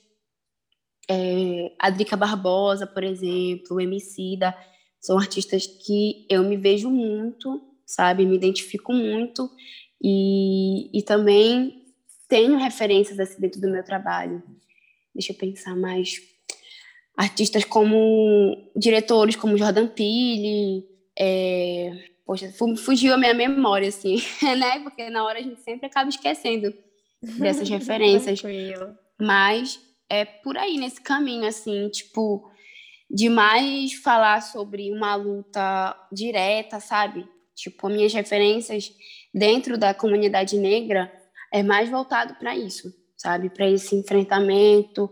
É, 1.10 1.74
Adrica 1.80 2.16
Barbosa, 2.16 2.88
por 2.88 3.04
exemplo, 3.04 3.82
Emicida, 3.82 4.56
são 5.00 5.18
artistas 5.18 5.66
que 5.68 6.26
eu 6.30 6.44
me 6.44 6.56
vejo 6.56 6.90
muito 6.90 7.72
sabe? 7.92 8.26
Me 8.26 8.36
identifico 8.36 8.94
muito 8.94 9.50
e, 10.02 10.98
e 10.98 11.02
também 11.04 11.84
tenho 12.28 12.58
referências 12.58 13.20
assim 13.20 13.40
dentro 13.40 13.60
do 13.60 13.70
meu 13.70 13.84
trabalho. 13.84 14.42
Deixa 15.14 15.34
eu 15.34 15.38
pensar 15.38 15.76
mais. 15.76 16.16
Artistas 17.18 17.66
como 17.66 18.72
diretores 18.76 19.36
como 19.36 19.58
Jordan 19.58 19.88
Peele, 19.88 20.86
é... 21.20 21.92
poxa, 22.32 22.50
fugiu 22.78 23.14
a 23.14 23.18
minha 23.18 23.34
memória 23.34 23.90
assim, 23.90 24.16
né? 24.58 24.80
Porque 24.80 25.10
na 25.10 25.26
hora 25.26 25.40
a 25.40 25.42
gente 25.42 25.60
sempre 25.60 25.88
acaba 25.88 26.10
esquecendo 26.10 26.74
dessas 27.22 27.68
referências. 27.68 28.42
Mas 29.20 29.78
é 30.10 30.24
por 30.24 30.58
aí 30.58 30.78
nesse 30.78 31.02
caminho 31.02 31.46
assim, 31.46 31.90
tipo, 31.90 32.50
de 33.10 33.28
mais 33.28 33.94
falar 33.96 34.42
sobre 34.42 34.94
uma 34.94 35.14
luta 35.16 35.94
direta, 36.10 36.80
sabe? 36.80 37.28
Tipo, 37.54 37.90
minhas 37.90 38.14
referências 38.14 38.90
dentro 39.34 39.78
da 39.78 39.94
comunidade 39.94 40.58
negra 40.58 41.12
é 41.52 41.62
mais 41.62 41.90
voltado 41.90 42.36
para 42.36 42.56
isso, 42.56 42.94
sabe? 43.18 43.50
Para 43.50 43.70
esse 43.70 43.94
enfrentamento, 43.94 45.12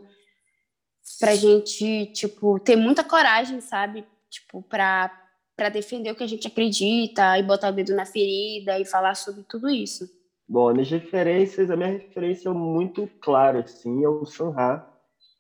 para 1.20 1.32
a 1.32 1.36
gente, 1.36 2.06
tipo, 2.14 2.58
ter 2.62 2.78
muita 2.78 3.04
coragem, 3.04 3.60
sabe? 3.60 4.06
Tipo, 4.30 4.64
para 4.64 5.29
para 5.60 5.68
defender 5.68 6.10
o 6.12 6.16
que 6.16 6.24
a 6.24 6.28
gente 6.28 6.48
acredita 6.48 7.38
e 7.38 7.44
botar 7.44 7.70
o 7.70 7.74
dedo 7.74 7.94
na 7.94 8.06
ferida 8.06 8.80
e 8.80 8.86
falar 8.86 9.14
sobre 9.14 9.44
tudo 9.44 9.70
isso. 9.70 10.10
Bom, 10.48 10.72
nas 10.74 10.90
referências, 10.90 11.70
a 11.70 11.76
minha 11.76 11.90
referência 11.90 12.48
é 12.48 12.54
muito 12.54 13.10
clara, 13.20 13.60
assim, 13.60 14.02
é 14.06 14.08
o 14.08 14.24
Sanha. 14.24 14.86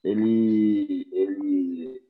Ele, 0.04 1.08
ele, 1.14 2.02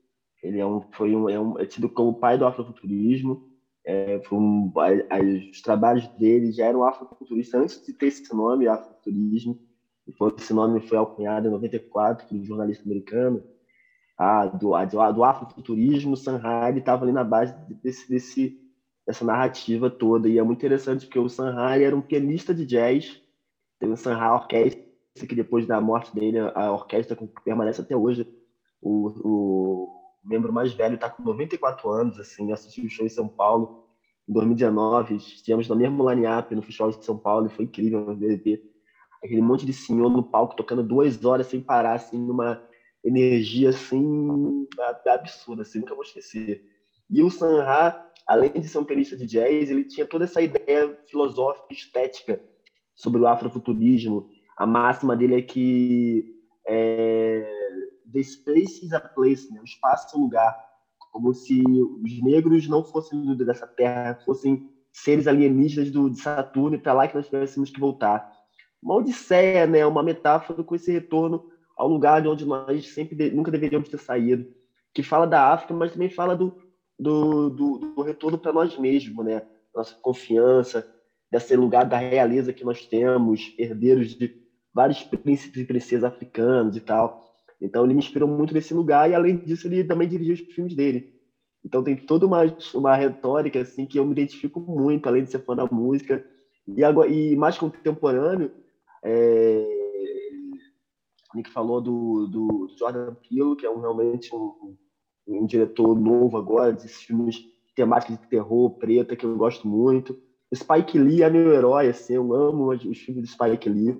ele 0.42 0.60
é 0.60 0.66
um, 0.66 0.82
foi 0.92 1.16
um, 1.16 1.30
é, 1.30 1.39
um, 1.39 1.60
é 1.60 1.68
tido 1.68 1.88
como 1.88 2.20
pai 2.20 2.36
do 2.36 2.48
afrofuturismo. 2.48 3.48
É, 3.86 4.20
um, 4.32 4.74
os 5.51 5.62
trabalhos 5.62 6.08
dele 6.18 6.51
já 6.51 6.66
eram 6.66 6.84
afrofuturistas 6.84 7.62
antes 7.62 7.86
de 7.86 7.94
ter 7.94 8.08
esse 8.08 8.34
nome, 8.34 8.68
afrofuturismo. 8.68 9.60
Esse 10.36 10.51
nome 10.51 10.82
foi 10.82 10.98
alcunhado 10.98 11.48
em 11.48 11.51
94 11.51 12.28
por 12.28 12.36
um 12.36 12.44
jornalista 12.44 12.84
americano. 12.84 13.44
Do, 14.59 14.71
do, 14.85 15.13
do 15.13 15.23
afrofuturismo, 15.23 16.17
Sanhai 16.17 16.77
estava 16.77 17.05
ali 17.05 17.13
na 17.13 17.23
base 17.23 17.55
desse, 17.81 18.09
desse, 18.09 18.59
dessa 19.07 19.23
narrativa 19.23 19.89
toda. 19.89 20.27
E 20.27 20.38
é 20.38 20.43
muito 20.43 20.59
interessante 20.59 21.05
porque 21.05 21.19
o 21.19 21.29
Sanhai 21.29 21.83
era 21.83 21.95
um 21.95 22.01
pianista 22.01 22.53
de 22.53 22.65
jazz. 22.65 23.21
Tem 23.79 23.89
o 23.89 23.95
Sanhai 23.95 24.29
Orquestra, 24.29 24.83
que 25.17 25.35
depois 25.35 25.65
da 25.65 25.79
morte 25.79 26.13
dele, 26.13 26.39
a 26.39 26.71
orquestra 26.71 27.17
permanece 27.45 27.79
até 27.79 27.95
hoje. 27.95 28.27
O, 28.81 29.07
o 29.23 29.89
membro 30.23 30.51
mais 30.51 30.73
velho 30.73 30.95
está 30.95 31.09
com 31.09 31.23
94 31.23 31.89
anos, 31.89 32.19
assim, 32.19 32.51
assistiu 32.51 32.85
o 32.85 32.89
show 32.89 33.05
em 33.05 33.09
São 33.09 33.27
Paulo 33.27 33.85
em 34.27 34.33
2019, 34.33 35.15
estivemos 35.15 35.67
no 35.67 35.75
mesmo 35.75 36.09
line-up 36.09 36.53
no 36.53 36.61
Festival 36.61 36.91
de 36.91 37.03
São 37.03 37.17
Paulo 37.17 37.47
e 37.47 37.49
foi 37.49 37.65
incrível 37.65 38.15
ver 38.15 38.61
aquele 39.23 39.41
monte 39.41 39.65
de 39.65 39.73
senhor 39.73 40.09
no 40.09 40.23
palco 40.23 40.55
tocando 40.55 40.83
duas 40.83 41.23
horas 41.25 41.47
sem 41.47 41.59
parar, 41.59 41.93
assim, 41.93 42.17
numa 42.19 42.61
energia, 43.03 43.70
assim, 43.70 44.68
absurda, 45.08 45.62
assim, 45.62 45.79
nunca 45.79 45.96
vou 45.96 46.03
esquecer. 46.03 46.63
E 47.10 47.24
o 47.24 47.29
Sanha, 47.29 48.06
além 48.27 48.51
de 48.51 48.68
ser 48.68 48.77
um 48.77 48.84
pianista 48.84 49.18
de 49.18 49.25
jazz, 49.25 49.70
ele 49.70 49.84
tinha 49.86 50.06
toda 50.06 50.25
essa 50.25 50.41
ideia 50.41 50.98
filosófica, 51.08 51.74
estética 51.74 52.41
sobre 52.96 53.22
o 53.22 53.27
afrofuturismo. 53.27 54.29
A 54.58 54.65
máxima 54.65 55.15
dele 55.15 55.36
é 55.36 55.41
que 55.41 56.36
é, 56.68 57.51
the 58.12 58.22
space 58.22 58.86
is 58.86 58.94
a 58.94 59.00
place, 59.00 59.51
né? 59.51 59.60
o 59.62 59.63
espaço 59.63 60.15
é 60.15 60.20
um 60.20 60.24
lugar, 60.24 60.56
como 61.12 61.34
se 61.34 61.63
os 61.63 62.22
negros 62.22 62.68
não 62.68 62.84
fossem 62.84 63.36
dessa 63.38 63.65
terra, 63.65 64.20
fossem 64.25 64.70
seres 64.91 65.27
alienígenas 65.27 65.89
do, 65.89 66.10
de 66.10 66.20
Saturno 66.20 66.75
e 66.75 66.79
para 66.79 66.94
lá 66.94 67.08
que 67.08 67.15
nós 67.15 67.25
tivéssemos 67.25 67.70
que 67.70 67.79
voltar. 67.79 68.32
Uma 68.82 68.96
odisseia, 68.96 69.65
né? 69.65 69.86
uma 69.86 70.03
metáfora 70.03 70.63
com 70.63 70.75
esse 70.75 70.91
retorno 70.91 71.50
ao 71.79 71.88
lugar 71.88 72.21
de 72.21 72.27
onde 72.27 72.45
nós 72.45 72.89
sempre 72.89 73.31
nunca 73.31 73.50
deveríamos 73.50 73.88
ter 73.88 73.98
saído, 73.98 74.45
que 74.93 75.01
fala 75.01 75.25
da 75.25 75.53
África, 75.53 75.74
mas 75.74 75.93
também 75.93 76.09
fala 76.09 76.36
do, 76.36 76.53
do, 77.00 77.50
do, 77.50 77.77
do 77.95 78.01
retorno 78.01 78.38
para 78.38 78.51
nós 78.51 78.77
mesmos, 78.77 79.25
né? 79.25 79.41
nossa 79.74 79.95
confiança, 80.01 80.86
desse 81.31 81.55
lugar 81.55 81.86
da 81.86 81.98
realeza 81.98 82.51
que 82.51 82.65
nós 82.65 82.86
temos, 82.86 83.55
herdeiros 83.57 84.13
de 84.13 84.36
vários 84.74 85.03
príncipes 85.03 85.62
e 85.62 85.65
princesas 85.65 86.03
africanos 86.03 86.75
e 86.75 86.81
tal. 86.81 87.24
Então 87.62 87.86
ele 87.86 87.93
me 87.93 88.00
inspirou 88.00 88.27
muito 88.27 88.53
nesse 88.53 88.74
lugar 88.74 89.09
e 89.09 89.15
além 89.15 89.38
disso 89.38 89.67
ele 89.67 89.86
também 89.86 90.07
dirigiu 90.07 90.33
os 90.33 90.53
filmes 90.53 90.75
dele. 90.75 91.13
Então 91.63 91.81
tem 91.81 91.95
toda 91.95 92.25
uma, 92.25 92.41
uma 92.74 92.95
retórica 92.95 93.62
assim 93.62 93.86
que 93.86 93.98
eu 93.98 94.05
me 94.05 94.12
identifico 94.12 94.59
muito, 94.59 95.07
além 95.07 95.24
de 95.24 95.31
ser 95.31 95.39
fã 95.45 95.55
da 95.55 95.65
música 95.65 96.25
e, 96.67 96.81
e 96.81 97.36
mais 97.38 97.57
contemporâneo. 97.57 98.51
É, 99.01 99.78
Nick 101.33 101.51
falou 101.51 101.81
do, 101.81 102.27
do 102.27 102.67
Jordan 102.77 103.13
Peele, 103.27 103.55
que 103.55 103.65
é 103.65 103.69
um, 103.69 103.79
realmente 103.79 104.33
um, 104.33 104.75
um 105.27 105.45
diretor 105.45 105.98
novo 105.98 106.38
agora, 106.38 106.74
desses 106.74 107.01
filmes 107.01 107.38
temáticos 107.75 108.17
de 108.17 108.27
terror, 108.27 108.71
preta, 108.77 109.15
que 109.15 109.25
eu 109.25 109.38
gosto 109.38 109.67
muito. 109.67 110.17
Spike 110.53 110.98
Lee 110.98 111.21
é 111.21 111.29
meu 111.29 111.53
herói, 111.53 111.89
assim, 111.89 112.13
eu 112.13 112.33
amo 112.33 112.69
os 112.69 112.98
filmes 112.98 113.24
do 113.24 113.27
Spike 113.29 113.69
Lee. 113.69 113.95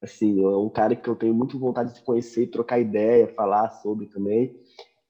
Assim, 0.00 0.42
é 0.42 0.56
um 0.56 0.70
cara 0.70 0.96
que 0.96 1.08
eu 1.08 1.16
tenho 1.16 1.34
muito 1.34 1.58
vontade 1.58 1.92
de 1.92 2.02
conhecer, 2.02 2.46
trocar 2.46 2.78
ideia, 2.78 3.28
falar 3.36 3.68
sobre 3.70 4.06
também. 4.06 4.50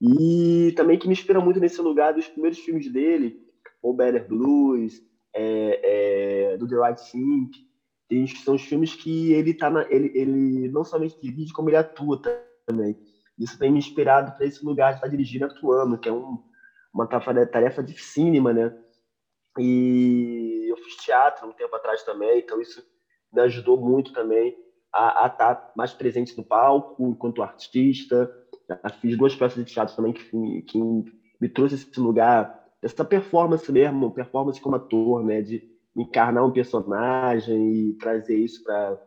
E 0.00 0.72
também 0.74 0.98
que 0.98 1.06
me 1.06 1.12
inspira 1.12 1.40
muito 1.40 1.60
nesse 1.60 1.80
lugar 1.80 2.14
dos 2.14 2.26
primeiros 2.26 2.58
filmes 2.58 2.90
dele, 2.90 3.36
o 3.82 3.92
Better 3.92 4.26
Blues, 4.26 5.00
é, 5.34 5.80
é, 6.52 6.56
do 6.56 6.66
The 6.66 6.76
Right 6.76 7.00
Thing. 7.10 7.48
Tem, 8.10 8.26
são 8.26 8.56
os 8.56 8.62
filmes 8.62 8.96
que 8.96 9.32
ele 9.32 9.54
tá 9.54 9.70
na, 9.70 9.86
ele, 9.88 10.10
ele 10.16 10.68
não 10.68 10.82
somente 10.82 11.16
dirige, 11.22 11.52
como 11.52 11.70
ele 11.70 11.76
atua 11.76 12.20
também. 12.66 12.98
Isso 13.38 13.56
tem 13.56 13.70
me 13.70 13.78
inspirado 13.78 14.32
para 14.32 14.44
esse 14.44 14.64
lugar 14.64 14.90
de 14.90 14.96
estar 14.96 15.06
dirigindo 15.06 15.44
e 15.44 15.48
atuando, 15.48 15.96
que 15.96 16.08
é 16.08 16.12
um, 16.12 16.42
uma 16.92 17.06
tarefa 17.06 17.84
dificílima, 17.84 18.52
né? 18.52 18.76
E 19.60 20.66
eu 20.68 20.76
fiz 20.78 20.96
teatro 20.96 21.48
um 21.48 21.52
tempo 21.52 21.76
atrás 21.76 22.02
também, 22.02 22.40
então 22.40 22.60
isso 22.60 22.84
me 23.32 23.40
ajudou 23.42 23.80
muito 23.80 24.12
também 24.12 24.56
a, 24.92 25.28
estar 25.28 25.54
tá 25.54 25.72
mais 25.76 25.92
presente 25.92 26.36
no 26.36 26.42
palco 26.42 27.10
enquanto 27.10 27.44
artista. 27.44 28.28
Já 28.68 28.90
fiz 29.00 29.16
duas 29.16 29.36
peças 29.36 29.64
de 29.64 29.72
teatro 29.72 29.94
também 29.94 30.12
que, 30.12 30.62
que 30.62 30.78
me 31.40 31.48
trouxe 31.48 31.76
esse 31.76 32.00
lugar, 32.00 32.68
essa 32.82 33.04
performance 33.04 33.70
mesmo, 33.70 34.10
performance 34.10 34.60
como 34.60 34.74
ator, 34.74 35.24
né? 35.24 35.40
De 35.40 35.70
encarnar 36.02 36.44
um 36.44 36.52
personagem 36.52 37.72
e 37.72 37.92
trazer 37.94 38.36
isso 38.36 38.62
para 38.62 38.98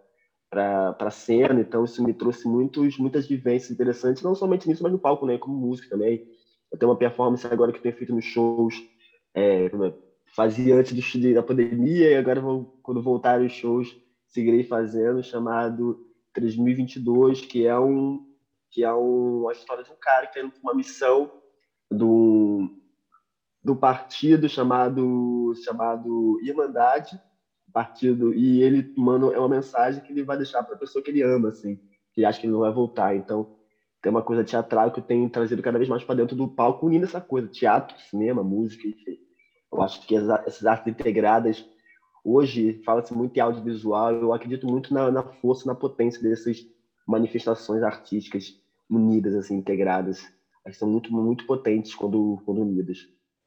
para 0.49 0.95
a 0.99 1.09
cena, 1.09 1.59
então 1.59 1.83
isso 1.83 2.03
me 2.03 2.13
trouxe 2.13 2.47
muitos, 2.47 2.99
muitas 2.99 3.25
vivências 3.27 3.71
interessantes, 3.71 4.21
não 4.21 4.35
somente 4.35 4.67
nisso, 4.67 4.83
mas 4.83 4.91
no 4.91 4.99
palco, 4.99 5.25
né, 5.25 5.35
como 5.35 5.55
música 5.55 5.89
também. 5.89 6.27
Eu 6.71 6.77
tenho 6.77 6.91
uma 6.91 6.97
performance 6.97 7.47
agora 7.47 7.71
que 7.71 7.79
eu 7.79 7.81
tenho 7.81 7.95
feito 7.95 8.13
nos 8.13 8.23
shows, 8.23 8.75
é, 9.33 9.67
fazia 10.35 10.75
antes 10.75 10.93
do, 10.93 11.33
da 11.33 11.41
pandemia 11.41 12.11
e 12.11 12.15
agora 12.15 12.39
vou, 12.39 12.79
quando 12.83 13.01
voltar 13.01 13.41
os 13.41 13.51
shows 13.51 13.97
seguirei 14.33 14.63
fazendo, 14.63 15.23
chamado 15.23 15.99
3022, 16.33 17.41
que 17.41 17.65
é 17.65 17.77
um 17.79 18.27
que 18.71 18.83
é 18.83 18.91
uma 18.91 19.51
história 19.51 19.83
de 19.83 19.91
um 19.91 19.95
cara 20.01 20.25
que 20.25 20.33
tem 20.33 20.51
uma 20.63 20.73
missão 20.73 21.31
do, 21.91 22.67
do 23.63 23.75
partido 23.75 24.49
chamado 24.49 25.53
chamado 25.63 26.37
Irmandade 26.41 27.19
partido 27.73 28.33
e 28.33 28.61
ele 28.61 28.93
manda 28.95 29.33
é 29.33 29.39
uma 29.39 29.49
mensagem 29.49 30.01
que 30.01 30.13
ele 30.13 30.23
vai 30.23 30.37
deixar 30.37 30.61
para 30.63 30.75
a 30.75 30.77
pessoa 30.77 31.01
que 31.01 31.09
ele 31.09 31.23
ama, 31.23 31.49
assim, 31.49 31.79
que 32.13 32.23
acha 32.23 32.39
que 32.39 32.45
ele 32.45 32.53
não 32.53 32.59
vai 32.59 32.71
voltar. 32.71 33.15
Então, 33.15 33.47
tem 34.01 34.11
uma 34.11 34.21
coisa 34.21 34.43
teatral 34.43 34.91
que 34.91 34.99
eu 34.99 35.03
tenho 35.03 35.27
trazido 35.29 35.61
cada 35.61 35.79
vez 35.79 35.89
mais 35.89 36.03
para 36.03 36.15
dentro 36.15 36.35
do 36.35 36.47
palco, 36.47 36.85
unindo 36.85 37.05
essa 37.05 37.19
coisa, 37.19 37.47
teatro, 37.47 37.97
cinema, 38.09 38.43
música, 38.43 38.87
enfim. 38.87 39.17
Eu 39.71 39.81
acho 39.81 40.05
que 40.05 40.15
essas 40.15 40.65
artes 40.65 40.87
integradas, 40.87 41.65
hoje, 42.23 42.79
fala-se 42.85 43.11
muito 43.13 43.35
em 43.35 43.39
audiovisual, 43.39 44.13
eu 44.13 44.31
acredito 44.31 44.67
muito 44.67 44.93
na, 44.93 45.09
na 45.09 45.23
força, 45.23 45.65
na 45.65 45.73
potência 45.73 46.21
dessas 46.21 46.57
manifestações 47.07 47.81
artísticas 47.81 48.53
unidas, 48.89 49.33
assim, 49.33 49.55
integradas. 49.55 50.21
Elas 50.63 50.77
são 50.77 50.87
muito, 50.87 51.11
muito 51.11 51.45
potentes 51.47 51.95
quando, 51.95 52.39
quando 52.45 52.61
unidas. 52.61 52.99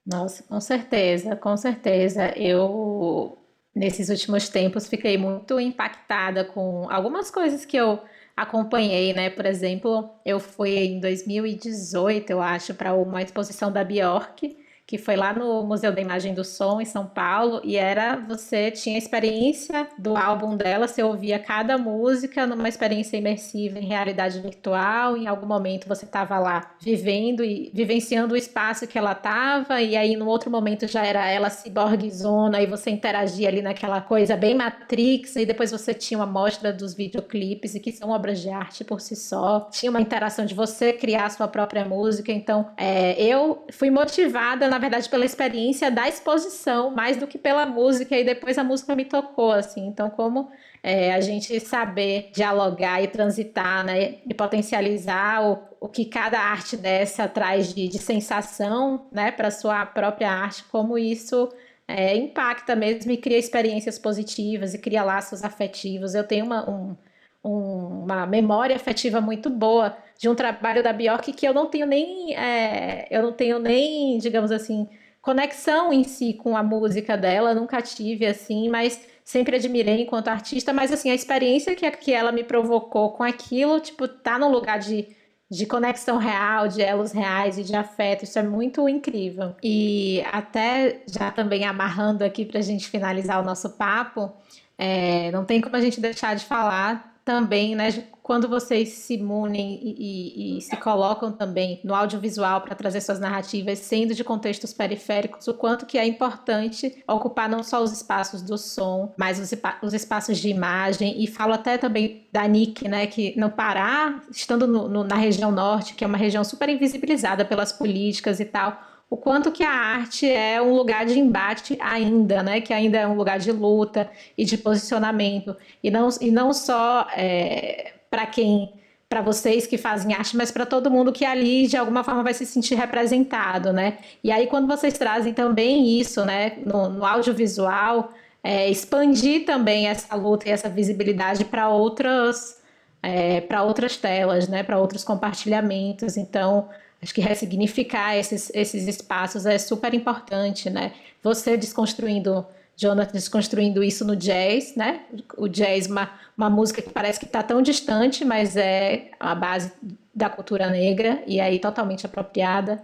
Nossa, 0.06 0.42
com 0.44 0.60
certeza, 0.60 1.34
com 1.36 1.56
certeza. 1.56 2.32
Eu, 2.38 3.36
nesses 3.74 4.08
últimos 4.08 4.48
tempos, 4.48 4.86
fiquei 4.86 5.18
muito 5.18 5.58
impactada 5.58 6.44
com 6.44 6.88
algumas 6.90 7.30
coisas 7.30 7.64
que 7.64 7.76
eu 7.76 8.00
acompanhei, 8.36 9.12
né? 9.12 9.30
Por 9.30 9.44
exemplo, 9.46 10.08
eu 10.24 10.38
fui 10.38 10.76
em 10.78 11.00
2018, 11.00 12.30
eu 12.30 12.40
acho, 12.40 12.74
para 12.74 12.94
uma 12.94 13.20
exposição 13.22 13.72
da 13.72 13.82
Bjork 13.82 14.56
que 14.86 14.96
foi 14.96 15.16
lá 15.16 15.32
no 15.32 15.64
Museu 15.64 15.90
da 15.92 16.00
Imagem 16.00 16.32
do 16.32 16.44
Som 16.44 16.80
em 16.80 16.84
São 16.84 17.06
Paulo, 17.06 17.60
e 17.64 17.76
era 17.76 18.16
você 18.16 18.70
tinha 18.70 18.94
a 18.94 18.98
experiência 18.98 19.88
do 19.98 20.16
álbum 20.16 20.56
dela, 20.56 20.86
você 20.86 21.02
ouvia 21.02 21.38
cada 21.40 21.76
música 21.76 22.46
numa 22.46 22.68
experiência 22.68 23.16
imersiva 23.16 23.78
em 23.80 23.86
realidade 23.86 24.40
virtual, 24.40 25.16
em 25.16 25.26
algum 25.26 25.46
momento 25.46 25.88
você 25.88 26.04
estava 26.04 26.38
lá 26.38 26.76
vivendo 26.80 27.42
e 27.42 27.70
vivenciando 27.74 28.34
o 28.34 28.36
espaço 28.36 28.86
que 28.86 28.96
ela 28.96 29.12
estava, 29.12 29.82
e 29.82 29.96
aí 29.96 30.16
no 30.16 30.26
outro 30.26 30.50
momento 30.50 30.86
já 30.86 31.04
era 31.04 31.28
ela 31.28 31.50
ciborguezona, 31.50 32.62
e 32.62 32.66
você 32.66 32.90
interagia 32.90 33.48
ali 33.48 33.62
naquela 33.62 34.00
coisa 34.00 34.36
bem 34.36 34.54
Matrix, 34.54 35.34
e 35.34 35.44
depois 35.44 35.72
você 35.72 35.92
tinha 35.92 36.18
uma 36.18 36.26
mostra 36.26 36.72
dos 36.72 36.94
videoclipes, 36.94 37.74
e 37.74 37.80
que 37.80 37.90
são 37.90 38.10
obras 38.10 38.40
de 38.40 38.50
arte 38.50 38.84
por 38.84 39.00
si 39.00 39.16
só, 39.16 39.68
tinha 39.72 39.90
uma 39.90 40.00
interação 40.00 40.46
de 40.46 40.54
você 40.54 40.92
criar 40.92 41.26
a 41.26 41.30
sua 41.30 41.48
própria 41.48 41.84
música, 41.84 42.30
então 42.30 42.68
é, 42.76 43.20
eu 43.20 43.66
fui 43.72 43.90
motivada 43.90 44.68
na 44.68 44.75
verdade, 44.78 45.08
pela 45.08 45.24
experiência 45.24 45.90
da 45.90 46.08
exposição, 46.08 46.90
mais 46.90 47.16
do 47.16 47.26
que 47.26 47.38
pela 47.38 47.66
música, 47.66 48.16
e 48.16 48.24
depois 48.24 48.58
a 48.58 48.64
música 48.64 48.94
me 48.94 49.04
tocou, 49.04 49.52
assim. 49.52 49.86
Então, 49.86 50.10
como 50.10 50.50
é, 50.82 51.12
a 51.14 51.20
gente 51.20 51.58
saber 51.60 52.30
dialogar 52.32 53.02
e 53.02 53.08
transitar, 53.08 53.84
né, 53.84 54.16
e 54.28 54.34
potencializar 54.34 55.44
o, 55.44 55.58
o 55.80 55.88
que 55.88 56.04
cada 56.04 56.38
arte 56.38 56.76
dessa 56.76 57.28
traz 57.28 57.74
de, 57.74 57.88
de 57.88 57.98
sensação, 57.98 59.06
né, 59.10 59.30
para 59.30 59.50
sua 59.50 59.84
própria 59.86 60.30
arte, 60.30 60.64
como 60.64 60.96
isso 60.96 61.48
é, 61.88 62.16
impacta 62.16 62.74
mesmo 62.74 63.12
e 63.12 63.16
cria 63.16 63.38
experiências 63.38 63.98
positivas 63.98 64.74
e 64.74 64.78
cria 64.78 65.02
laços 65.04 65.44
afetivos. 65.44 66.14
Eu 66.14 66.24
tenho 66.24 66.44
uma, 66.44 66.68
um, 66.68 66.96
um, 67.46 68.02
uma 68.04 68.26
memória 68.26 68.74
afetiva 68.74 69.20
muito 69.20 69.48
boa 69.48 69.96
de 70.18 70.28
um 70.28 70.34
trabalho 70.34 70.82
da 70.82 70.92
Bjork 70.92 71.32
que 71.32 71.46
eu 71.46 71.54
não 71.54 71.66
tenho 71.66 71.86
nem, 71.86 72.34
é, 72.36 73.06
eu 73.10 73.22
não 73.22 73.32
tenho 73.32 73.58
nem, 73.58 74.18
digamos 74.18 74.50
assim, 74.50 74.88
conexão 75.22 75.92
em 75.92 76.02
si 76.02 76.34
com 76.34 76.56
a 76.56 76.62
música 76.62 77.16
dela, 77.16 77.54
nunca 77.54 77.80
tive 77.80 78.26
assim, 78.26 78.68
mas 78.68 79.00
sempre 79.24 79.56
admirei 79.56 80.02
enquanto 80.02 80.28
artista, 80.28 80.72
mas 80.72 80.90
assim, 80.92 81.10
a 81.10 81.14
experiência 81.14 81.74
que, 81.74 81.88
que 81.92 82.12
ela 82.12 82.32
me 82.32 82.42
provocou 82.42 83.10
com 83.10 83.22
aquilo, 83.22 83.78
tipo, 83.80 84.08
tá 84.08 84.38
num 84.38 84.50
lugar 84.50 84.78
de, 84.78 85.08
de 85.50 85.66
conexão 85.66 86.16
real, 86.16 86.68
de 86.68 86.82
elos 86.82 87.12
reais 87.12 87.58
e 87.58 87.64
de 87.64 87.74
afeto, 87.74 88.24
isso 88.24 88.38
é 88.38 88.42
muito 88.42 88.88
incrível. 88.88 89.54
E 89.62 90.22
até 90.32 91.02
já 91.06 91.30
também 91.30 91.64
amarrando 91.64 92.24
aqui 92.24 92.44
para 92.44 92.58
a 92.58 92.62
gente 92.62 92.88
finalizar 92.88 93.40
o 93.40 93.44
nosso 93.44 93.70
papo, 93.70 94.32
é, 94.78 95.30
não 95.32 95.44
tem 95.44 95.60
como 95.60 95.76
a 95.76 95.80
gente 95.80 96.00
deixar 96.00 96.34
de 96.36 96.44
falar 96.44 97.15
também, 97.26 97.74
né, 97.74 98.04
quando 98.22 98.48
vocês 98.48 98.90
se 98.90 99.16
unem 99.20 99.80
e, 99.82 100.54
e, 100.54 100.58
e 100.58 100.60
se 100.60 100.76
colocam 100.76 101.32
também 101.32 101.80
no 101.82 101.92
audiovisual 101.92 102.60
para 102.60 102.76
trazer 102.76 103.00
suas 103.00 103.18
narrativas, 103.18 103.80
sendo 103.80 104.14
de 104.14 104.22
contextos 104.22 104.72
periféricos, 104.72 105.48
o 105.48 105.54
quanto 105.54 105.86
que 105.86 105.98
é 105.98 106.06
importante 106.06 107.02
ocupar 107.04 107.48
não 107.48 107.64
só 107.64 107.82
os 107.82 107.90
espaços 107.90 108.42
do 108.42 108.56
som, 108.56 109.12
mas 109.18 109.40
os, 109.40 109.50
os 109.82 109.92
espaços 109.92 110.38
de 110.38 110.48
imagem. 110.48 111.20
E 111.20 111.26
falo 111.26 111.52
até 111.52 111.76
também 111.76 112.28
da 112.32 112.46
Nick, 112.46 112.86
né, 112.86 113.08
que 113.08 113.34
no 113.36 113.50
Pará, 113.50 114.22
estando 114.30 114.64
no, 114.68 114.88
no, 114.88 115.02
na 115.02 115.16
região 115.16 115.50
norte, 115.50 115.94
que 115.94 116.04
é 116.04 116.06
uma 116.06 116.16
região 116.16 116.44
super 116.44 116.68
invisibilizada 116.68 117.44
pelas 117.44 117.72
políticas 117.72 118.38
e 118.38 118.44
tal, 118.44 118.80
o 119.08 119.16
quanto 119.16 119.52
que 119.52 119.62
a 119.62 119.70
arte 119.70 120.28
é 120.28 120.60
um 120.60 120.74
lugar 120.74 121.06
de 121.06 121.18
embate 121.18 121.78
ainda, 121.80 122.42
né? 122.42 122.60
Que 122.60 122.72
ainda 122.72 122.98
é 122.98 123.06
um 123.06 123.14
lugar 123.14 123.38
de 123.38 123.52
luta 123.52 124.10
e 124.36 124.44
de 124.44 124.58
posicionamento 124.58 125.56
e 125.82 125.90
não 125.90 126.08
e 126.20 126.30
não 126.30 126.52
só 126.52 127.06
é, 127.16 127.92
para 128.10 128.26
quem 128.26 128.72
para 129.08 129.20
vocês 129.22 129.68
que 129.68 129.78
fazem 129.78 130.12
arte, 130.14 130.36
mas 130.36 130.50
para 130.50 130.66
todo 130.66 130.90
mundo 130.90 131.12
que 131.12 131.24
ali 131.24 131.68
de 131.68 131.76
alguma 131.76 132.02
forma 132.02 132.24
vai 132.24 132.34
se 132.34 132.44
sentir 132.44 132.74
representado, 132.74 133.72
né? 133.72 133.98
E 134.22 134.32
aí 134.32 134.48
quando 134.48 134.66
vocês 134.66 134.98
trazem 134.98 135.32
também 135.32 136.00
isso, 136.00 136.24
né, 136.24 136.54
no, 136.66 136.88
no 136.88 137.04
audiovisual, 137.04 138.12
é, 138.42 138.68
expandir 138.68 139.44
também 139.44 139.86
essa 139.86 140.16
luta 140.16 140.48
e 140.48 140.50
essa 140.50 140.68
visibilidade 140.68 141.44
para 141.44 141.68
outras 141.68 142.60
é, 143.02 143.40
para 143.42 143.62
outras 143.62 143.96
telas, 143.96 144.48
né, 144.48 144.64
para 144.64 144.78
outros 144.78 145.04
compartilhamentos. 145.04 146.16
Então 146.16 146.68
Acho 147.02 147.14
que 147.14 147.20
ressignificar 147.20 148.16
esses, 148.16 148.50
esses 148.54 148.86
espaços 148.88 149.46
é 149.46 149.58
super 149.58 149.92
importante, 149.94 150.70
né? 150.70 150.92
Você 151.22 151.56
desconstruindo, 151.56 152.46
Jonathan 152.76 153.12
desconstruindo 153.12 153.82
isso 153.82 154.04
no 154.04 154.16
jazz, 154.16 154.74
né? 154.74 155.02
O 155.36 155.46
jazz, 155.46 155.86
uma, 155.86 156.10
uma 156.36 156.48
música 156.48 156.80
que 156.80 156.90
parece 156.90 157.18
que 157.20 157.26
está 157.26 157.42
tão 157.42 157.60
distante, 157.60 158.24
mas 158.24 158.56
é 158.56 159.10
a 159.20 159.34
base 159.34 159.72
da 160.14 160.30
cultura 160.30 160.70
negra 160.70 161.22
e 161.26 161.40
aí 161.40 161.58
totalmente 161.58 162.06
apropriada. 162.06 162.82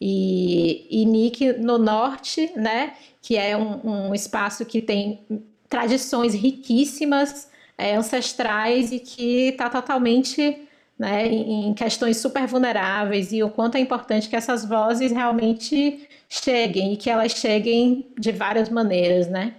E, 0.00 0.86
e 0.88 1.04
Nick 1.04 1.54
no 1.54 1.76
norte, 1.78 2.52
né? 2.56 2.94
Que 3.20 3.36
é 3.36 3.56
um, 3.56 4.08
um 4.08 4.14
espaço 4.14 4.64
que 4.64 4.80
tem 4.80 5.20
tradições 5.68 6.32
riquíssimas, 6.32 7.50
é, 7.76 7.94
ancestrais 7.94 8.92
e 8.92 8.98
que 8.98 9.48
está 9.48 9.68
totalmente 9.68 10.67
né, 10.98 11.26
em 11.26 11.72
questões 11.74 12.16
super 12.16 12.46
vulneráveis 12.46 13.32
e 13.32 13.42
o 13.42 13.50
quanto 13.50 13.76
é 13.76 13.80
importante 13.80 14.28
que 14.28 14.36
essas 14.36 14.64
vozes 14.64 15.12
realmente 15.12 16.08
cheguem 16.28 16.94
e 16.94 16.96
que 16.96 17.08
elas 17.08 17.32
cheguem 17.32 18.12
de 18.18 18.32
várias 18.32 18.68
maneiras, 18.68 19.28
né? 19.28 19.54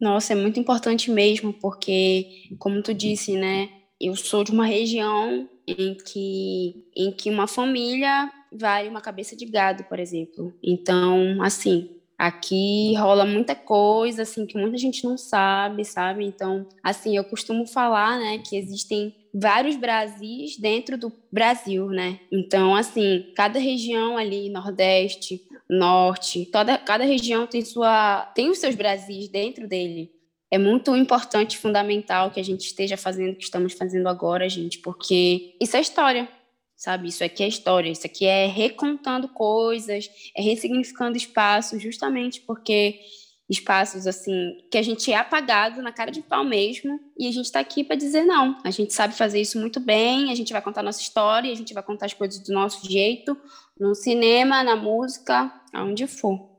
Nossa, 0.00 0.32
é 0.32 0.36
muito 0.36 0.58
importante 0.58 1.10
mesmo, 1.10 1.52
porque, 1.52 2.48
como 2.58 2.82
tu 2.82 2.92
disse, 2.92 3.36
né, 3.36 3.68
eu 4.00 4.16
sou 4.16 4.42
de 4.42 4.50
uma 4.50 4.66
região 4.66 5.48
em 5.66 5.94
que, 5.94 6.84
em 6.96 7.12
que 7.12 7.30
uma 7.30 7.46
família 7.46 8.30
vale 8.52 8.88
uma 8.88 9.00
cabeça 9.00 9.36
de 9.36 9.46
gado, 9.46 9.84
por 9.84 9.98
exemplo. 9.98 10.52
Então, 10.62 11.42
assim, 11.42 11.90
Aqui 12.18 12.94
rola 12.94 13.26
muita 13.26 13.54
coisa, 13.54 14.22
assim, 14.22 14.46
que 14.46 14.56
muita 14.56 14.78
gente 14.78 15.04
não 15.04 15.18
sabe, 15.18 15.84
sabe? 15.84 16.24
Então, 16.24 16.66
assim, 16.82 17.16
eu 17.16 17.24
costumo 17.24 17.66
falar, 17.66 18.18
né, 18.18 18.38
que 18.38 18.56
existem 18.56 19.14
vários 19.34 19.76
Brasis 19.76 20.56
dentro 20.56 20.96
do 20.96 21.12
Brasil, 21.30 21.88
né? 21.88 22.20
Então, 22.30 22.74
assim, 22.74 23.32
cada 23.34 23.58
região 23.58 24.16
ali, 24.16 24.48
Nordeste, 24.48 25.42
Norte, 25.68 26.46
toda, 26.46 26.78
cada 26.78 27.04
região 27.04 27.46
tem 27.46 27.64
sua 27.64 28.30
tem 28.34 28.48
os 28.48 28.58
seus 28.58 28.76
Brasis 28.76 29.28
dentro 29.28 29.66
dele. 29.66 30.12
É 30.50 30.58
muito 30.58 30.94
importante, 30.94 31.58
fundamental 31.58 32.30
que 32.30 32.38
a 32.38 32.44
gente 32.44 32.60
esteja 32.60 32.96
fazendo 32.96 33.32
o 33.32 33.36
que 33.36 33.42
estamos 33.42 33.72
fazendo 33.72 34.08
agora, 34.08 34.48
gente, 34.48 34.78
porque 34.78 35.56
isso 35.60 35.76
é 35.76 35.80
história, 35.80 36.28
sabe? 36.76 37.08
Isso 37.08 37.24
aqui 37.24 37.42
é 37.42 37.48
história, 37.48 37.90
isso 37.90 38.06
aqui 38.06 38.26
é 38.26 38.46
recontando 38.46 39.28
coisas, 39.28 40.10
é 40.36 40.42
ressignificando 40.42 41.16
espaços, 41.16 41.82
justamente 41.82 42.40
porque 42.40 43.00
espaços 43.48 44.06
assim 44.06 44.56
que 44.70 44.78
a 44.78 44.82
gente 44.82 45.12
é 45.12 45.16
apagado 45.16 45.82
na 45.82 45.92
cara 45.92 46.10
de 46.10 46.22
pau 46.22 46.44
mesmo 46.44 46.98
e 47.18 47.28
a 47.28 47.30
gente 47.30 47.44
está 47.44 47.60
aqui 47.60 47.84
para 47.84 47.96
dizer 47.96 48.24
não. 48.24 48.58
A 48.64 48.70
gente 48.70 48.94
sabe 48.94 49.14
fazer 49.14 49.40
isso 49.40 49.58
muito 49.58 49.80
bem, 49.80 50.30
a 50.30 50.34
gente 50.34 50.52
vai 50.52 50.62
contar 50.62 50.82
nossa 50.82 51.00
história, 51.00 51.52
a 51.52 51.56
gente 51.56 51.74
vai 51.74 51.82
contar 51.82 52.06
as 52.06 52.14
coisas 52.14 52.38
do 52.42 52.52
nosso 52.52 52.90
jeito, 52.90 53.36
no 53.78 53.94
cinema, 53.94 54.62
na 54.62 54.76
música, 54.76 55.52
aonde 55.72 56.06
for. 56.06 56.53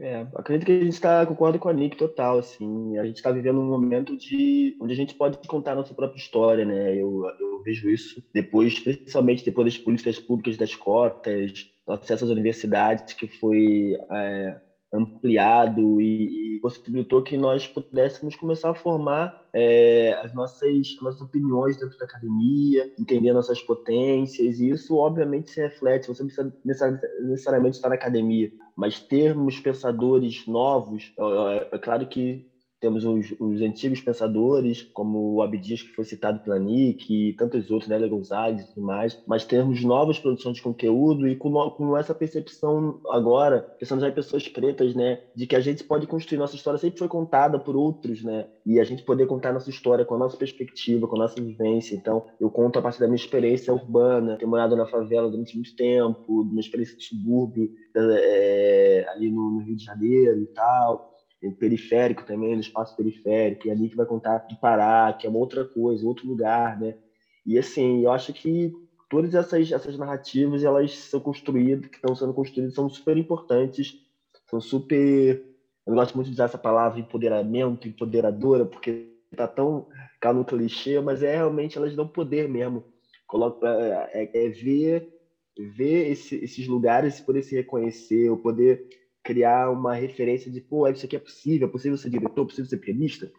É, 0.00 0.26
acredito 0.34 0.66
que 0.66 0.72
a 0.72 0.84
gente 0.84 0.92
está 0.92 1.26
concordo 1.26 1.58
com 1.58 1.68
a 1.68 1.72
Nick 1.72 1.96
total, 1.96 2.38
assim, 2.38 2.96
a 2.98 3.04
gente 3.04 3.16
está 3.16 3.32
vivendo 3.32 3.58
um 3.60 3.66
momento 3.66 4.16
de 4.16 4.76
onde 4.80 4.92
a 4.92 4.96
gente 4.96 5.14
pode 5.14 5.36
contar 5.48 5.72
a 5.72 5.74
nossa 5.74 5.92
própria 5.92 6.18
história, 6.18 6.64
né? 6.64 6.94
Eu, 6.94 7.24
eu 7.40 7.62
vejo 7.64 7.90
isso 7.90 8.22
depois, 8.32 8.78
principalmente 8.78 9.44
depois 9.44 9.66
das 9.66 9.82
políticas 9.82 10.18
públicas 10.20 10.56
das 10.56 10.74
cotas, 10.76 11.66
acesso 11.88 12.24
às 12.24 12.30
universidades 12.30 13.12
que 13.14 13.26
foi 13.26 13.96
é, 14.12 14.60
ampliado 14.92 16.00
e, 16.00 16.48
possibilitou 16.60 17.22
que 17.22 17.36
nós 17.36 17.66
pudéssemos 17.66 18.34
começar 18.34 18.70
a 18.70 18.74
formar 18.74 19.32
é, 19.54 20.12
as 20.22 20.34
nossas, 20.34 20.96
nossas 21.00 21.20
opiniões 21.20 21.78
dentro 21.78 21.96
da 21.98 22.04
academia, 22.04 22.90
entender 22.98 23.32
nossas 23.32 23.62
potências, 23.62 24.58
e 24.58 24.70
isso 24.70 24.96
obviamente 24.96 25.50
se 25.50 25.60
reflete, 25.60 26.08
você 26.08 26.22
não 26.22 26.28
precisa 26.28 27.00
necessariamente 27.24 27.76
estar 27.76 27.88
na 27.88 27.94
academia, 27.94 28.50
mas 28.76 29.00
termos 29.00 29.60
pensadores 29.60 30.46
novos, 30.46 31.12
é, 31.18 31.22
é, 31.22 31.68
é 31.72 31.78
claro 31.78 32.06
que 32.06 32.46
temos 32.80 33.04
os, 33.04 33.34
os, 33.38 33.60
antigos 33.60 34.00
pensadores, 34.00 34.82
como 34.92 35.34
o 35.34 35.42
Abdias, 35.42 35.82
que 35.82 35.94
foi 35.94 36.04
citado 36.04 36.40
pela 36.40 36.58
Nick, 36.58 37.12
e 37.12 37.32
tantos 37.34 37.70
outros, 37.70 37.88
né, 37.88 37.98
Gonzalez 38.08 38.60
e 38.60 38.68
tudo 38.68 38.86
mais, 38.86 39.20
mas 39.26 39.44
temos 39.44 39.82
novas 39.82 40.18
produções 40.18 40.56
de 40.56 40.62
conteúdo 40.62 41.28
e 41.28 41.36
com, 41.36 41.52
com 41.70 41.96
essa 41.96 42.14
percepção 42.14 43.00
agora, 43.10 43.62
pensando 43.78 44.00
já 44.00 44.08
em 44.08 44.14
pessoas 44.14 44.46
pretas, 44.48 44.94
né, 44.94 45.20
de 45.34 45.46
que 45.46 45.56
a 45.56 45.60
gente 45.60 45.84
pode 45.84 46.06
construir 46.06 46.38
nossa 46.38 46.56
história, 46.56 46.78
sempre 46.78 46.98
foi 46.98 47.08
contada 47.08 47.58
por 47.58 47.76
outros, 47.76 48.22
né, 48.22 48.46
e 48.64 48.78
a 48.78 48.84
gente 48.84 49.02
poder 49.02 49.26
contar 49.26 49.52
nossa 49.52 49.70
história 49.70 50.04
com 50.04 50.14
a 50.14 50.18
nossa 50.18 50.36
perspectiva, 50.36 51.06
com 51.06 51.16
a 51.16 51.20
nossa 51.20 51.40
vivência. 51.40 51.94
Então, 51.94 52.26
eu 52.40 52.50
conto 52.50 52.78
a 52.78 52.82
partir 52.82 53.00
da 53.00 53.06
minha 53.06 53.16
experiência 53.16 53.72
urbana, 53.72 54.36
ter 54.36 54.46
morado 54.46 54.76
na 54.76 54.86
favela 54.86 55.30
durante 55.30 55.54
muito 55.54 55.74
tempo, 55.74 56.44
minha 56.44 56.60
experiência 56.60 56.96
de 56.96 57.04
subúrbio, 57.04 57.70
é, 57.96 59.06
ali 59.10 59.30
no, 59.30 59.50
no 59.50 59.60
Rio 59.60 59.76
de 59.76 59.84
Janeiro 59.84 60.42
e 60.42 60.46
tal, 60.46 61.17
periférico 61.58 62.24
também, 62.24 62.54
no 62.54 62.60
espaço 62.60 62.96
periférico, 62.96 63.66
e 63.66 63.70
ali 63.70 63.88
que 63.88 63.96
vai 63.96 64.06
contar 64.06 64.38
do 64.38 64.56
Pará, 64.56 65.12
que 65.12 65.26
é 65.26 65.30
uma 65.30 65.38
outra 65.38 65.64
coisa, 65.64 66.06
outro 66.06 66.26
lugar, 66.26 66.78
né? 66.78 66.96
E 67.46 67.58
assim, 67.58 68.02
eu 68.02 68.10
acho 68.10 68.32
que 68.32 68.72
todas 69.08 69.34
essas, 69.34 69.70
essas 69.70 69.96
narrativas, 69.96 70.64
elas 70.64 70.96
são 70.96 71.20
construídas, 71.20 71.88
que 71.88 71.96
estão 71.96 72.14
sendo 72.14 72.34
construídas, 72.34 72.74
são 72.74 72.88
super 72.88 73.16
importantes, 73.16 73.94
são 74.48 74.60
super... 74.60 75.44
Eu 75.86 75.94
gosto 75.94 76.14
muito 76.14 76.26
de 76.26 76.34
usar 76.34 76.44
essa 76.44 76.58
palavra 76.58 77.00
empoderamento, 77.00 77.88
empoderadora, 77.88 78.66
porque 78.66 79.14
tá 79.34 79.46
tão 79.46 79.86
cá 80.20 80.32
no 80.32 80.44
clichê, 80.44 81.00
mas 81.00 81.22
é 81.22 81.36
realmente 81.36 81.78
elas 81.78 81.94
dão 81.94 82.06
poder 82.06 82.48
mesmo. 82.48 82.84
Coloca, 83.26 83.66
é, 84.12 84.24
é, 84.24 84.46
é 84.46 84.48
ver, 84.50 85.08
ver 85.76 86.10
esse, 86.10 86.36
esses 86.36 86.66
lugares, 86.66 87.20
poder 87.20 87.42
se 87.42 87.54
reconhecer, 87.54 88.28
o 88.30 88.36
poder 88.36 88.86
criar 89.22 89.70
uma 89.70 89.94
referência 89.94 90.50
de, 90.50 90.60
pô, 90.60 90.88
isso 90.88 91.04
aqui 91.04 91.16
é 91.16 91.18
possível, 91.18 91.68
é 91.68 91.70
possível 91.70 91.96
ser 91.96 92.10
diretor, 92.10 92.42
é 92.42 92.46
possível 92.46 92.66
ser 92.66 92.78
pianista, 92.78 93.30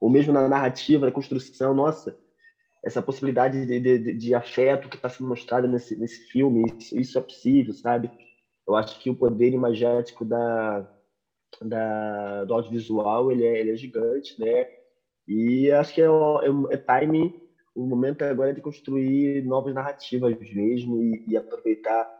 ou 0.00 0.10
mesmo 0.10 0.32
na 0.32 0.48
narrativa, 0.48 1.06
na 1.06 1.12
construção, 1.12 1.74
nossa, 1.74 2.18
essa 2.84 3.00
possibilidade 3.00 3.64
de, 3.64 3.80
de, 3.80 4.12
de 4.14 4.34
afeto 4.34 4.88
que 4.88 4.96
está 4.96 5.08
sendo 5.08 5.28
mostrada 5.28 5.68
nesse, 5.68 5.96
nesse 5.96 6.26
filme, 6.28 6.64
isso, 6.78 6.98
isso, 6.98 7.18
é 7.18 7.22
possível, 7.22 7.72
sabe? 7.72 8.10
Eu 8.66 8.74
acho 8.74 8.98
que 9.00 9.10
o 9.10 9.14
poder 9.14 9.52
imagético 9.52 10.24
da, 10.24 10.88
da, 11.60 12.44
do 12.44 12.54
audiovisual, 12.54 13.30
ele 13.30 13.44
é, 13.44 13.60
ele 13.60 13.70
é 13.70 13.76
gigante, 13.76 14.38
né? 14.40 14.66
E 15.26 15.70
acho 15.70 15.94
que 15.94 16.02
é, 16.02 16.06
é, 16.06 16.74
é 16.74 17.00
time, 17.00 17.40
o 17.74 17.86
momento 17.86 18.22
agora 18.22 18.50
é 18.50 18.54
de 18.54 18.60
construir 18.60 19.44
novas 19.44 19.72
narrativas 19.72 20.36
mesmo 20.52 21.00
e, 21.00 21.24
e 21.28 21.36
aproveitar 21.36 22.10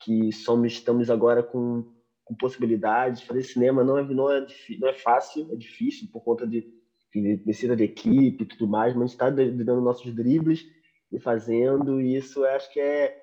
que 0.00 0.32
somos, 0.32 0.72
estamos 0.72 1.10
agora 1.10 1.42
com 1.42 1.84
com 2.30 2.34
possibilidades. 2.36 3.22
Fazer 3.22 3.42
cinema 3.42 3.82
não 3.82 3.98
é, 3.98 4.04
não 4.04 4.30
é, 4.30 4.46
não 4.78 4.88
é 4.88 4.94
fácil, 4.94 5.48
é 5.52 5.56
difícil 5.56 6.08
por 6.12 6.22
conta 6.22 6.46
de, 6.46 6.64
de 7.12 7.36
precisa 7.38 7.74
de 7.74 7.82
equipe 7.82 8.44
e 8.44 8.46
tudo 8.46 8.68
mais, 8.68 8.94
mas 8.94 9.10
está 9.10 9.28
dando 9.28 9.80
nossos 9.80 10.14
dribles 10.14 10.64
e 11.12 11.18
fazendo, 11.18 12.00
e 12.00 12.16
isso 12.16 12.44
acho 12.44 12.72
que 12.72 12.78
é, 12.78 13.18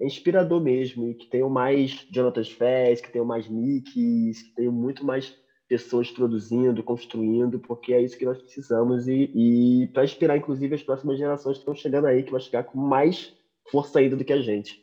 é 0.00 0.06
inspirador 0.06 0.58
mesmo, 0.58 1.10
e 1.10 1.14
que 1.14 1.26
tenham 1.26 1.50
mais 1.50 2.06
Jonathan 2.10 2.44
Fess, 2.44 3.02
que 3.02 3.12
tenham 3.12 3.26
mais 3.26 3.46
Nicks, 3.46 4.42
que 4.42 4.54
tenham 4.54 4.72
muito 4.72 5.04
mais 5.04 5.36
pessoas 5.68 6.10
produzindo, 6.10 6.82
construindo, 6.82 7.58
porque 7.58 7.92
é 7.92 8.00
isso 8.00 8.16
que 8.16 8.24
nós 8.24 8.40
precisamos, 8.40 9.06
e, 9.06 9.30
e 9.34 9.86
para 9.88 10.04
inspirar, 10.04 10.38
inclusive, 10.38 10.74
as 10.74 10.82
próximas 10.82 11.18
gerações 11.18 11.56
que 11.58 11.62
estão 11.62 11.74
chegando 11.74 12.06
aí, 12.06 12.22
que 12.22 12.30
vão 12.30 12.40
chegar 12.40 12.64
com 12.64 12.78
mais 12.78 13.36
força 13.70 13.98
ainda 13.98 14.16
do 14.16 14.24
que 14.24 14.32
a 14.32 14.40
gente. 14.40 14.82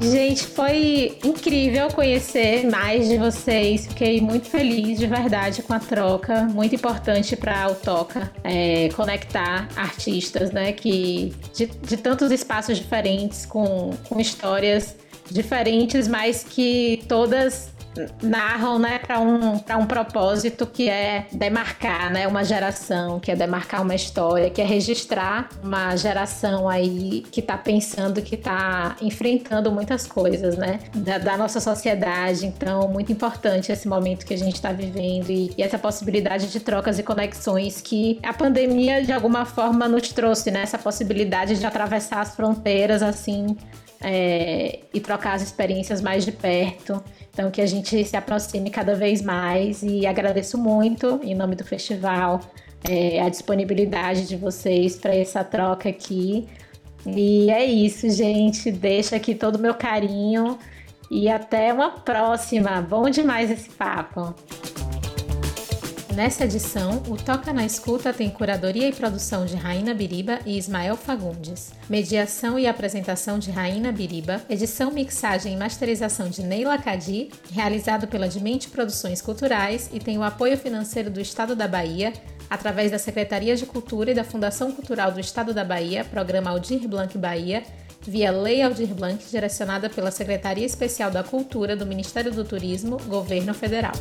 Gente, 0.00 0.44
foi 0.44 1.16
incrível 1.24 1.88
conhecer 1.88 2.68
mais 2.68 3.08
de 3.08 3.16
vocês. 3.18 3.86
Fiquei 3.86 4.20
muito 4.20 4.48
feliz 4.48 4.98
de 4.98 5.06
verdade 5.06 5.62
com 5.62 5.72
a 5.72 5.78
troca. 5.78 6.42
Muito 6.44 6.74
importante 6.74 7.36
para 7.36 7.70
o 7.70 7.74
Toca 7.74 8.32
é, 8.42 8.88
conectar 8.96 9.68
artistas, 9.76 10.50
né? 10.50 10.72
Que 10.72 11.32
de, 11.54 11.66
de 11.66 11.96
tantos 11.96 12.32
espaços 12.32 12.76
diferentes, 12.78 13.46
com, 13.46 13.90
com 14.08 14.18
histórias 14.18 14.96
diferentes, 15.30 16.08
mas 16.08 16.42
que 16.42 17.04
todas 17.08 17.71
narram 18.22 18.78
né, 18.78 18.98
para 18.98 19.20
um, 19.20 19.54
um 19.54 19.86
propósito 19.86 20.66
que 20.66 20.88
é 20.88 21.26
demarcar 21.32 22.10
né, 22.12 22.26
uma 22.26 22.44
geração, 22.44 23.20
que 23.20 23.30
é 23.30 23.36
demarcar 23.36 23.82
uma 23.82 23.94
história, 23.94 24.50
que 24.50 24.60
é 24.60 24.64
registrar 24.64 25.48
uma 25.62 25.96
geração 25.96 26.68
aí 26.68 27.24
que 27.30 27.40
está 27.40 27.56
pensando, 27.56 28.22
que 28.22 28.34
está 28.34 28.96
enfrentando 29.00 29.70
muitas 29.70 30.06
coisas 30.06 30.56
né, 30.56 30.80
da, 30.94 31.18
da, 31.18 31.36
nossa 31.36 31.60
sociedade. 31.60 32.46
Então, 32.46 32.88
muito 32.88 33.12
importante 33.12 33.72
esse 33.72 33.88
momento 33.88 34.24
que 34.24 34.34
a 34.34 34.38
gente 34.38 34.54
está 34.54 34.72
vivendo 34.72 35.30
e, 35.30 35.52
e, 35.56 35.62
essa 35.62 35.78
possibilidade 35.78 36.50
de 36.50 36.60
trocas 36.60 36.98
e 36.98 37.02
conexões 37.02 37.80
que 37.80 38.18
a 38.22 38.32
pandemia, 38.32 39.02
de 39.02 39.12
alguma 39.12 39.44
forma, 39.44 39.88
nos 39.88 40.08
trouxe, 40.10 40.50
né, 40.50 40.62
essa 40.62 40.78
possibilidade 40.78 41.58
de 41.58 41.66
atravessar 41.66 42.20
as 42.20 42.34
fronteiras 42.34 43.02
assim 43.02 43.56
é, 44.02 44.80
e 44.92 45.00
trocar 45.00 45.34
as 45.34 45.42
experiências 45.42 46.00
mais 46.00 46.24
de 46.24 46.32
perto. 46.32 47.02
Então, 47.32 47.50
que 47.50 47.60
a 47.60 47.66
gente 47.66 48.04
se 48.04 48.16
aproxime 48.16 48.68
cada 48.70 48.94
vez 48.94 49.22
mais 49.22 49.82
e 49.82 50.06
agradeço 50.06 50.58
muito, 50.58 51.20
em 51.22 51.34
nome 51.34 51.56
do 51.56 51.64
festival, 51.64 52.40
é, 52.88 53.20
a 53.20 53.28
disponibilidade 53.28 54.26
de 54.26 54.36
vocês 54.36 54.96
para 54.96 55.14
essa 55.14 55.42
troca 55.42 55.88
aqui. 55.88 56.46
E 57.06 57.50
é 57.50 57.64
isso, 57.64 58.08
gente. 58.10 58.70
Deixa 58.70 59.16
aqui 59.16 59.34
todo 59.34 59.56
o 59.56 59.58
meu 59.58 59.74
carinho 59.74 60.58
e 61.10 61.28
até 61.28 61.72
uma 61.72 61.90
próxima. 61.90 62.80
Bom 62.80 63.08
demais 63.08 63.50
esse 63.50 63.70
papo. 63.70 64.34
Nessa 66.14 66.44
edição, 66.44 67.02
o 67.08 67.16
Toca 67.16 67.54
na 67.54 67.64
Escuta 67.64 68.12
tem 68.12 68.28
curadoria 68.28 68.86
e 68.86 68.92
produção 68.92 69.46
de 69.46 69.56
Raina 69.56 69.94
Biriba 69.94 70.40
e 70.44 70.58
Ismael 70.58 70.94
Fagundes, 70.94 71.72
mediação 71.88 72.58
e 72.58 72.66
apresentação 72.66 73.38
de 73.38 73.50
Raina 73.50 73.90
Biriba, 73.90 74.42
edição, 74.48 74.90
mixagem 74.90 75.54
e 75.54 75.56
masterização 75.56 76.28
de 76.28 76.42
Neila 76.42 76.76
Cadi, 76.76 77.30
realizado 77.50 78.06
pela 78.06 78.28
Dimente 78.28 78.68
Produções 78.68 79.22
Culturais 79.22 79.88
e 79.90 79.98
tem 79.98 80.18
o 80.18 80.22
apoio 80.22 80.58
financeiro 80.58 81.08
do 81.08 81.18
Estado 81.18 81.56
da 81.56 81.66
Bahia, 81.66 82.12
através 82.50 82.90
da 82.90 82.98
Secretaria 82.98 83.56
de 83.56 83.64
Cultura 83.64 84.10
e 84.10 84.14
da 84.14 84.22
Fundação 84.22 84.70
Cultural 84.70 85.12
do 85.12 85.20
Estado 85.20 85.54
da 85.54 85.64
Bahia, 85.64 86.04
Programa 86.04 86.50
Aldir 86.50 86.86
Blanc 86.86 87.16
Bahia, 87.16 87.62
via 88.02 88.30
Lei 88.30 88.60
Aldir 88.60 88.88
Blanc, 88.88 89.24
direcionada 89.30 89.88
pela 89.88 90.10
Secretaria 90.10 90.66
Especial 90.66 91.10
da 91.10 91.22
Cultura 91.22 91.74
do 91.74 91.86
Ministério 91.86 92.30
do 92.30 92.44
Turismo, 92.44 92.98
Governo 93.08 93.54
Federal. 93.54 93.94